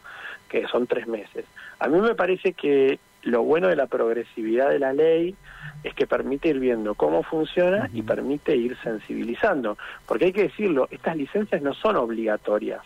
que 0.49 0.67
son 0.67 0.85
tres 0.85 1.07
meses. 1.07 1.45
A 1.79 1.87
mí 1.87 1.99
me 1.99 2.13
parece 2.13 2.53
que 2.53 2.99
lo 3.25 3.43
bueno 3.43 3.67
de 3.67 3.75
la 3.75 3.87
progresividad 3.87 4.69
de 4.69 4.79
la 4.79 4.93
ley 4.93 5.35
es 5.83 5.93
que 5.93 6.07
permite 6.07 6.49
ir 6.49 6.59
viendo 6.59 6.95
cómo 6.95 7.23
funciona 7.23 7.89
y 7.93 8.01
permite 8.01 8.55
ir 8.55 8.77
sensibilizando. 8.83 9.77
Porque 10.07 10.25
hay 10.25 10.33
que 10.33 10.43
decirlo, 10.43 10.87
estas 10.91 11.17
licencias 11.17 11.61
no 11.61 11.73
son 11.73 11.95
obligatorias. 11.95 12.81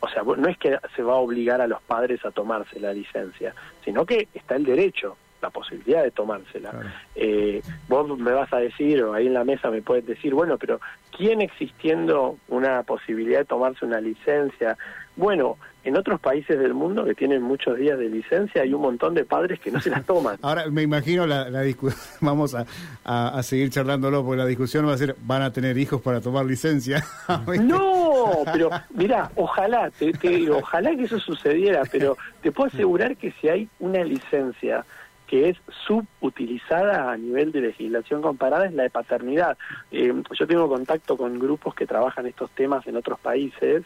O 0.00 0.08
sea, 0.08 0.22
no 0.22 0.48
es 0.48 0.58
que 0.58 0.78
se 0.96 1.02
va 1.02 1.14
a 1.14 1.16
obligar 1.16 1.60
a 1.60 1.66
los 1.66 1.80
padres 1.82 2.24
a 2.24 2.30
tomarse 2.30 2.80
la 2.80 2.92
licencia, 2.92 3.54
sino 3.84 4.04
que 4.04 4.28
está 4.34 4.56
el 4.56 4.64
derecho, 4.64 5.16
la 5.40 5.50
posibilidad 5.50 6.02
de 6.02 6.10
tomársela. 6.10 6.72
Eh, 7.14 7.62
vos 7.88 8.18
me 8.18 8.32
vas 8.32 8.52
a 8.52 8.58
decir, 8.58 9.02
o 9.02 9.14
ahí 9.14 9.26
en 9.26 9.34
la 9.34 9.44
mesa 9.44 9.70
me 9.70 9.82
puedes 9.82 10.06
decir, 10.06 10.34
bueno, 10.34 10.58
pero 10.58 10.80
¿quién 11.16 11.40
existiendo 11.40 12.38
una 12.48 12.82
posibilidad 12.82 13.40
de 13.40 13.44
tomarse 13.44 13.84
una 13.84 14.00
licencia? 14.00 14.76
Bueno, 15.16 15.58
en 15.84 15.96
otros 15.96 16.20
países 16.20 16.58
del 16.58 16.74
mundo 16.74 17.04
que 17.04 17.14
tienen 17.14 17.42
muchos 17.42 17.76
días 17.76 17.98
de 17.98 18.08
licencia 18.08 18.62
hay 18.62 18.72
un 18.72 18.82
montón 18.82 19.14
de 19.14 19.24
padres 19.24 19.58
que 19.60 19.70
no 19.70 19.80
se 19.80 19.90
las 19.90 20.04
toman. 20.04 20.38
Ahora 20.42 20.68
me 20.70 20.82
imagino 20.82 21.26
la, 21.26 21.62
discusión, 21.62 22.00
vamos 22.20 22.54
a, 22.54 22.66
a, 23.04 23.42
seguir 23.42 23.70
charlándolo, 23.70 24.24
porque 24.24 24.38
la 24.38 24.46
discusión 24.46 24.86
va 24.86 24.94
a 24.94 24.98
ser, 24.98 25.16
¿van 25.22 25.42
a 25.42 25.52
tener 25.52 25.76
hijos 25.76 26.00
para 26.00 26.20
tomar 26.20 26.46
licencia? 26.46 27.04
no, 27.62 28.42
pero 28.52 28.70
mira, 28.90 29.30
ojalá, 29.36 29.90
te, 29.90 30.12
ojalá 30.50 30.96
que 30.96 31.04
eso 31.04 31.18
sucediera, 31.18 31.82
pero 31.90 32.16
te 32.40 32.52
puedo 32.52 32.68
asegurar 32.68 33.16
que 33.16 33.32
si 33.40 33.48
hay 33.48 33.68
una 33.80 34.04
licencia 34.04 34.84
que 35.26 35.48
es 35.48 35.56
subutilizada 35.86 37.10
a 37.10 37.16
nivel 37.16 37.52
de 37.52 37.62
legislación 37.62 38.20
comparada 38.20 38.66
es 38.66 38.74
la 38.74 38.82
de 38.82 38.90
paternidad. 38.90 39.56
Eh, 39.90 40.12
yo 40.38 40.46
tengo 40.46 40.68
contacto 40.68 41.16
con 41.16 41.38
grupos 41.38 41.74
que 41.74 41.86
trabajan 41.86 42.26
estos 42.26 42.50
temas 42.50 42.86
en 42.86 42.96
otros 42.96 43.18
países 43.18 43.82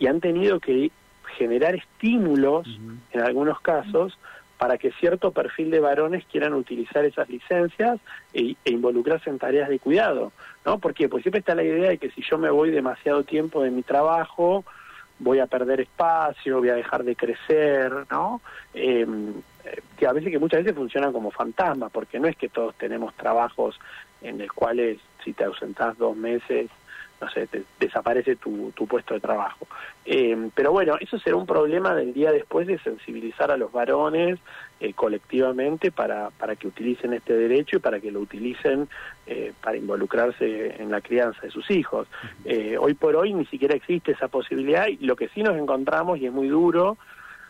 y 0.00 0.08
han 0.08 0.20
tenido 0.20 0.58
que 0.58 0.90
generar 1.36 1.76
estímulos 1.76 2.66
en 3.12 3.20
algunos 3.20 3.60
casos 3.60 4.18
para 4.58 4.76
que 4.76 4.90
cierto 4.92 5.30
perfil 5.30 5.70
de 5.70 5.78
varones 5.78 6.24
quieran 6.26 6.54
utilizar 6.54 7.04
esas 7.04 7.28
licencias 7.28 8.00
e, 8.34 8.56
e, 8.64 8.70
involucrarse 8.72 9.30
en 9.30 9.38
tareas 9.38 9.68
de 9.68 9.78
cuidado, 9.78 10.32
¿no? 10.66 10.78
Porque 10.78 11.08
pues 11.08 11.22
siempre 11.22 11.38
está 11.38 11.54
la 11.54 11.62
idea 11.62 11.90
de 11.90 11.98
que 11.98 12.10
si 12.10 12.22
yo 12.22 12.36
me 12.36 12.50
voy 12.50 12.70
demasiado 12.70 13.22
tiempo 13.22 13.62
de 13.62 13.70
mi 13.70 13.82
trabajo, 13.82 14.64
voy 15.18 15.38
a 15.38 15.46
perder 15.46 15.82
espacio, 15.82 16.58
voy 16.58 16.70
a 16.70 16.74
dejar 16.74 17.04
de 17.04 17.14
crecer, 17.14 17.92
¿no? 18.10 18.40
Em, 18.74 19.30
eh, 19.64 19.80
que 19.96 20.06
a 20.06 20.12
veces 20.12 20.30
que 20.30 20.38
muchas 20.38 20.64
veces 20.64 20.76
funcionan 20.76 21.12
como 21.12 21.30
fantasmas, 21.30 21.90
porque 21.92 22.18
no 22.18 22.26
es 22.26 22.36
que 22.36 22.48
todos 22.48 22.74
tenemos 22.74 23.14
trabajos 23.14 23.78
en 24.22 24.38
los 24.38 24.48
cuales 24.48 24.98
si 25.24 25.32
te 25.32 25.44
ausentás 25.44 25.96
dos 25.96 26.16
meses 26.16 26.70
no 27.20 27.30
sé, 27.30 27.48
desaparece 27.78 28.36
tu, 28.36 28.72
tu, 28.74 28.86
puesto 28.86 29.14
de 29.14 29.20
trabajo. 29.20 29.66
Eh, 30.06 30.50
pero 30.54 30.72
bueno, 30.72 30.96
eso 31.00 31.18
será 31.18 31.36
un 31.36 31.46
problema 31.46 31.94
del 31.94 32.14
día 32.14 32.32
después 32.32 32.66
de 32.66 32.78
sensibilizar 32.78 33.50
a 33.50 33.56
los 33.56 33.70
varones 33.72 34.38
eh, 34.80 34.94
colectivamente 34.94 35.92
para, 35.92 36.30
para 36.30 36.56
que 36.56 36.66
utilicen 36.66 37.12
este 37.12 37.34
derecho 37.34 37.76
y 37.76 37.80
para 37.80 38.00
que 38.00 38.10
lo 38.10 38.20
utilicen 38.20 38.88
eh, 39.26 39.52
para 39.62 39.76
involucrarse 39.76 40.80
en 40.80 40.90
la 40.90 41.02
crianza 41.02 41.42
de 41.42 41.50
sus 41.50 41.70
hijos. 41.70 42.08
hoy 42.78 42.94
por 42.94 43.16
hoy 43.16 43.34
ni 43.34 43.44
siquiera 43.46 43.74
existe 43.74 44.12
esa 44.12 44.28
posibilidad 44.28 44.86
y 44.86 44.96
lo 45.04 45.16
que 45.16 45.28
sí 45.28 45.42
nos 45.42 45.56
encontramos, 45.58 46.18
y 46.18 46.26
es 46.26 46.32
muy 46.32 46.48
duro, 46.48 46.96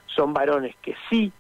son 0.07 0.35
varones 0.35 0.75
que 0.83 0.97
sí 1.09 1.33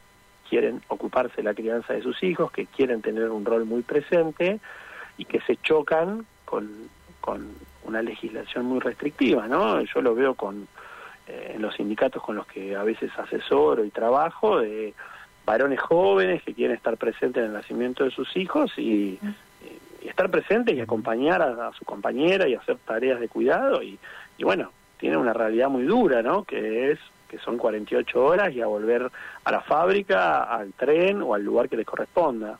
quieren 0.48 0.82
ocuparse 0.88 1.36
de 1.38 1.42
la 1.42 1.54
crianza 1.54 1.94
de 1.94 2.02
sus 2.02 2.22
hijos, 2.22 2.50
que 2.52 2.66
quieren 2.66 3.02
tener 3.02 3.28
un 3.30 3.44
rol 3.44 3.64
muy 3.64 3.82
presente 3.82 4.60
y 5.18 5.24
que 5.24 5.40
se 5.42 5.56
chocan 5.56 6.26
con, 6.44 6.90
con 7.20 7.48
una 7.84 8.02
legislación 8.02 8.66
muy 8.66 8.80
restrictiva, 8.80 9.46
¿no? 9.46 9.80
Yo 9.82 10.02
lo 10.02 10.14
veo 10.14 10.34
con 10.34 10.68
eh, 11.26 11.52
en 11.54 11.62
los 11.62 11.74
sindicatos 11.74 12.22
con 12.22 12.36
los 12.36 12.46
que 12.46 12.76
a 12.76 12.82
veces 12.82 13.10
asesoro 13.16 13.84
y 13.84 13.90
trabajo 13.90 14.60
de 14.60 14.94
varones 15.44 15.80
jóvenes 15.80 16.42
que 16.42 16.54
quieren 16.54 16.76
estar 16.76 16.96
presentes 16.96 17.42
en 17.42 17.48
el 17.48 17.52
nacimiento 17.52 18.04
de 18.04 18.10
sus 18.10 18.36
hijos 18.36 18.72
y, 18.78 19.18
estar 20.02 20.30
presentes 20.30 20.74
y 20.74 20.80
acompañar 20.80 21.42
a, 21.42 21.72
su 21.72 21.84
compañera 21.84 22.48
y 22.48 22.54
hacer 22.54 22.78
tareas 22.86 23.20
de 23.20 23.28
cuidado 23.28 23.82
y, 23.82 23.98
y 24.38 24.44
bueno, 24.44 24.72
tiene 24.98 25.18
una 25.18 25.34
realidad 25.34 25.68
muy 25.68 25.84
dura, 25.84 26.22
¿no? 26.22 26.44
Que 26.44 26.92
es 26.92 26.98
que 27.28 27.38
son 27.38 27.58
48 27.58 28.24
horas 28.24 28.52
y 28.52 28.60
a 28.60 28.66
volver 28.66 29.08
a 29.44 29.52
la 29.52 29.60
fábrica, 29.60 30.42
al 30.42 30.72
tren 30.72 31.22
o 31.22 31.34
al 31.34 31.44
lugar 31.44 31.68
que 31.68 31.76
les 31.76 31.86
corresponda. 31.86 32.58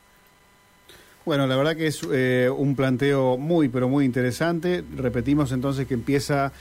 Bueno, 1.23 1.45
la 1.45 1.55
verdad 1.55 1.75
que 1.75 1.87
es 1.87 2.01
eh, 2.11 2.49
un 2.55 2.75
planteo 2.75 3.37
muy, 3.37 3.69
pero 3.69 3.87
muy 3.87 4.05
interesante. 4.05 4.83
Repetimos 4.95 5.51
entonces 5.51 5.87
que 5.87 5.93
empieza 5.93 6.51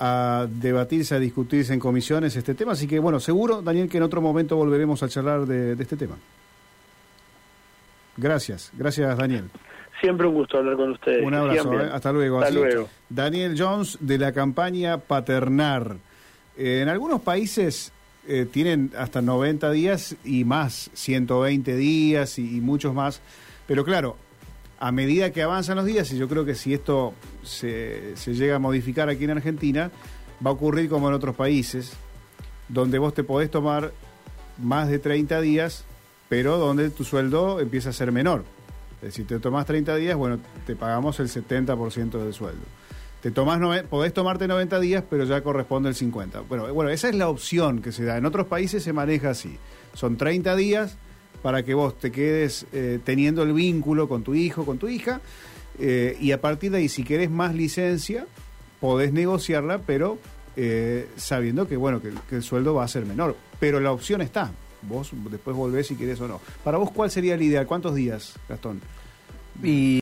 a 0.00 0.46
debatirse, 0.48 1.14
a 1.14 1.18
discutirse 1.20 1.72
en 1.72 1.78
comisiones 1.78 2.34
este 2.34 2.54
tema. 2.54 2.72
Así 2.72 2.88
que, 2.88 2.98
bueno, 2.98 3.20
seguro, 3.20 3.62
Daniel, 3.62 3.88
que 3.88 3.98
en 3.98 4.02
otro 4.02 4.20
momento 4.20 4.56
volveremos 4.56 5.02
a 5.04 5.08
charlar 5.08 5.46
de, 5.46 5.72
este 5.80 5.96
tema. 5.96 6.16
Gracias, 8.16 8.72
gracias, 8.76 9.16
Daniel. 9.16 9.44
Siempre 10.00 10.26
un 10.26 10.34
gusto 10.34 10.58
hablar 10.58 10.76
con 10.76 10.90
ustedes. 10.90 11.24
Un 11.24 11.34
abrazo, 11.34 11.80
¿eh? 11.80 11.88
hasta 11.92 12.12
luego. 12.12 12.40
Hasta 12.40 12.54
luego. 12.54 12.88
Daniel 13.08 13.54
Jones 13.56 13.98
de 14.00 14.18
la 14.18 14.32
campaña 14.32 14.98
Paternar. 14.98 15.96
Eh, 16.56 16.80
en 16.82 16.88
algunos 16.88 17.20
países 17.20 17.92
tienen 18.52 18.92
hasta 18.98 19.22
90 19.22 19.70
días 19.70 20.14
y 20.22 20.44
más, 20.44 20.90
120 20.92 21.74
días 21.76 22.38
y 22.38 22.60
muchos 22.60 22.92
más 22.92 23.22
pero 23.68 23.84
claro, 23.84 24.16
a 24.80 24.90
medida 24.90 25.30
que 25.30 25.42
avanzan 25.42 25.76
los 25.76 25.84
días, 25.84 26.10
y 26.10 26.18
yo 26.18 26.26
creo 26.26 26.44
que 26.46 26.54
si 26.54 26.72
esto 26.72 27.12
se, 27.42 28.14
llega 28.26 28.56
a 28.56 28.58
modificar 28.58 29.10
aquí 29.10 29.24
en 29.24 29.30
Argentina, 29.30 29.90
va 30.44 30.50
a 30.50 30.54
ocurrir 30.54 30.88
como 30.88 31.08
en 31.08 31.14
otros 31.14 31.36
países, 31.36 31.92
donde 32.68 32.98
vos 32.98 33.12
te 33.12 33.24
podés 33.24 33.50
tomar 33.50 33.92
más 34.56 34.88
de 34.88 34.98
30 34.98 35.42
días, 35.42 35.84
pero 36.30 36.56
donde 36.56 36.88
tu 36.88 37.04
sueldo 37.04 37.60
empieza 37.60 37.90
a 37.90 37.92
ser 37.92 38.10
menor. 38.10 38.44
Es 38.96 39.08
decir, 39.08 39.26
te 39.26 39.38
tomás 39.38 39.66
30 39.66 39.96
días, 39.96 40.16
bueno, 40.16 40.38
te 40.66 40.74
pagamos 40.74 41.20
el 41.20 41.28
70% 41.28 42.22
del 42.22 42.32
sueldo. 42.32 42.64
Te 43.20 43.32
tomás 43.32 43.60
podés 43.90 44.14
tomarte 44.14 44.48
90 44.48 44.80
días, 44.80 45.04
pero 45.10 45.24
ya 45.24 45.42
corresponde 45.42 45.90
el 45.90 45.94
50. 45.94 46.40
Bueno, 46.42 46.72
bueno, 46.72 46.90
esa 46.90 47.10
es 47.10 47.16
la 47.16 47.28
opción 47.28 47.82
que 47.82 47.92
se 47.92 48.04
da. 48.04 48.16
En 48.16 48.24
otros 48.24 48.46
países 48.46 48.82
se 48.82 48.94
maneja 48.94 49.30
así. 49.30 49.58
Son 49.92 50.16
30 50.16 50.54
días, 50.56 50.96
para 51.42 51.62
que 51.64 51.74
vos 51.74 51.98
te 51.98 52.10
quedes 52.10 52.66
eh, 52.72 52.98
teniendo 53.04 53.42
el 53.42 53.52
vínculo 53.52 54.08
con 54.08 54.22
tu 54.22 54.34
hijo, 54.34 54.64
con 54.64 54.78
tu 54.78 54.88
hija, 54.88 55.20
eh, 55.78 56.16
y 56.20 56.32
a 56.32 56.40
partir 56.40 56.72
de 56.72 56.78
ahí, 56.78 56.88
si 56.88 57.04
querés 57.04 57.30
más 57.30 57.54
licencia, 57.54 58.26
podés 58.80 59.12
negociarla, 59.12 59.78
pero 59.78 60.18
eh, 60.56 61.08
sabiendo 61.16 61.68
que, 61.68 61.76
bueno, 61.76 62.00
que, 62.02 62.12
el 62.34 62.42
sueldo 62.42 62.74
va 62.74 62.84
a 62.84 62.88
ser 62.88 63.06
menor. 63.06 63.36
Pero 63.60 63.80
la 63.80 63.92
opción 63.92 64.20
está. 64.20 64.52
Vos 64.82 65.10
después 65.30 65.56
volvés 65.56 65.88
si 65.88 65.96
querés 65.96 66.20
o 66.20 66.28
no. 66.28 66.40
Para 66.64 66.78
vos, 66.78 66.90
¿cuál 66.90 67.10
sería 67.10 67.34
el 67.34 67.42
ideal? 67.42 67.66
¿Cuántos 67.66 67.94
días, 67.94 68.34
Gastón? 68.48 68.80
Y 69.62 69.96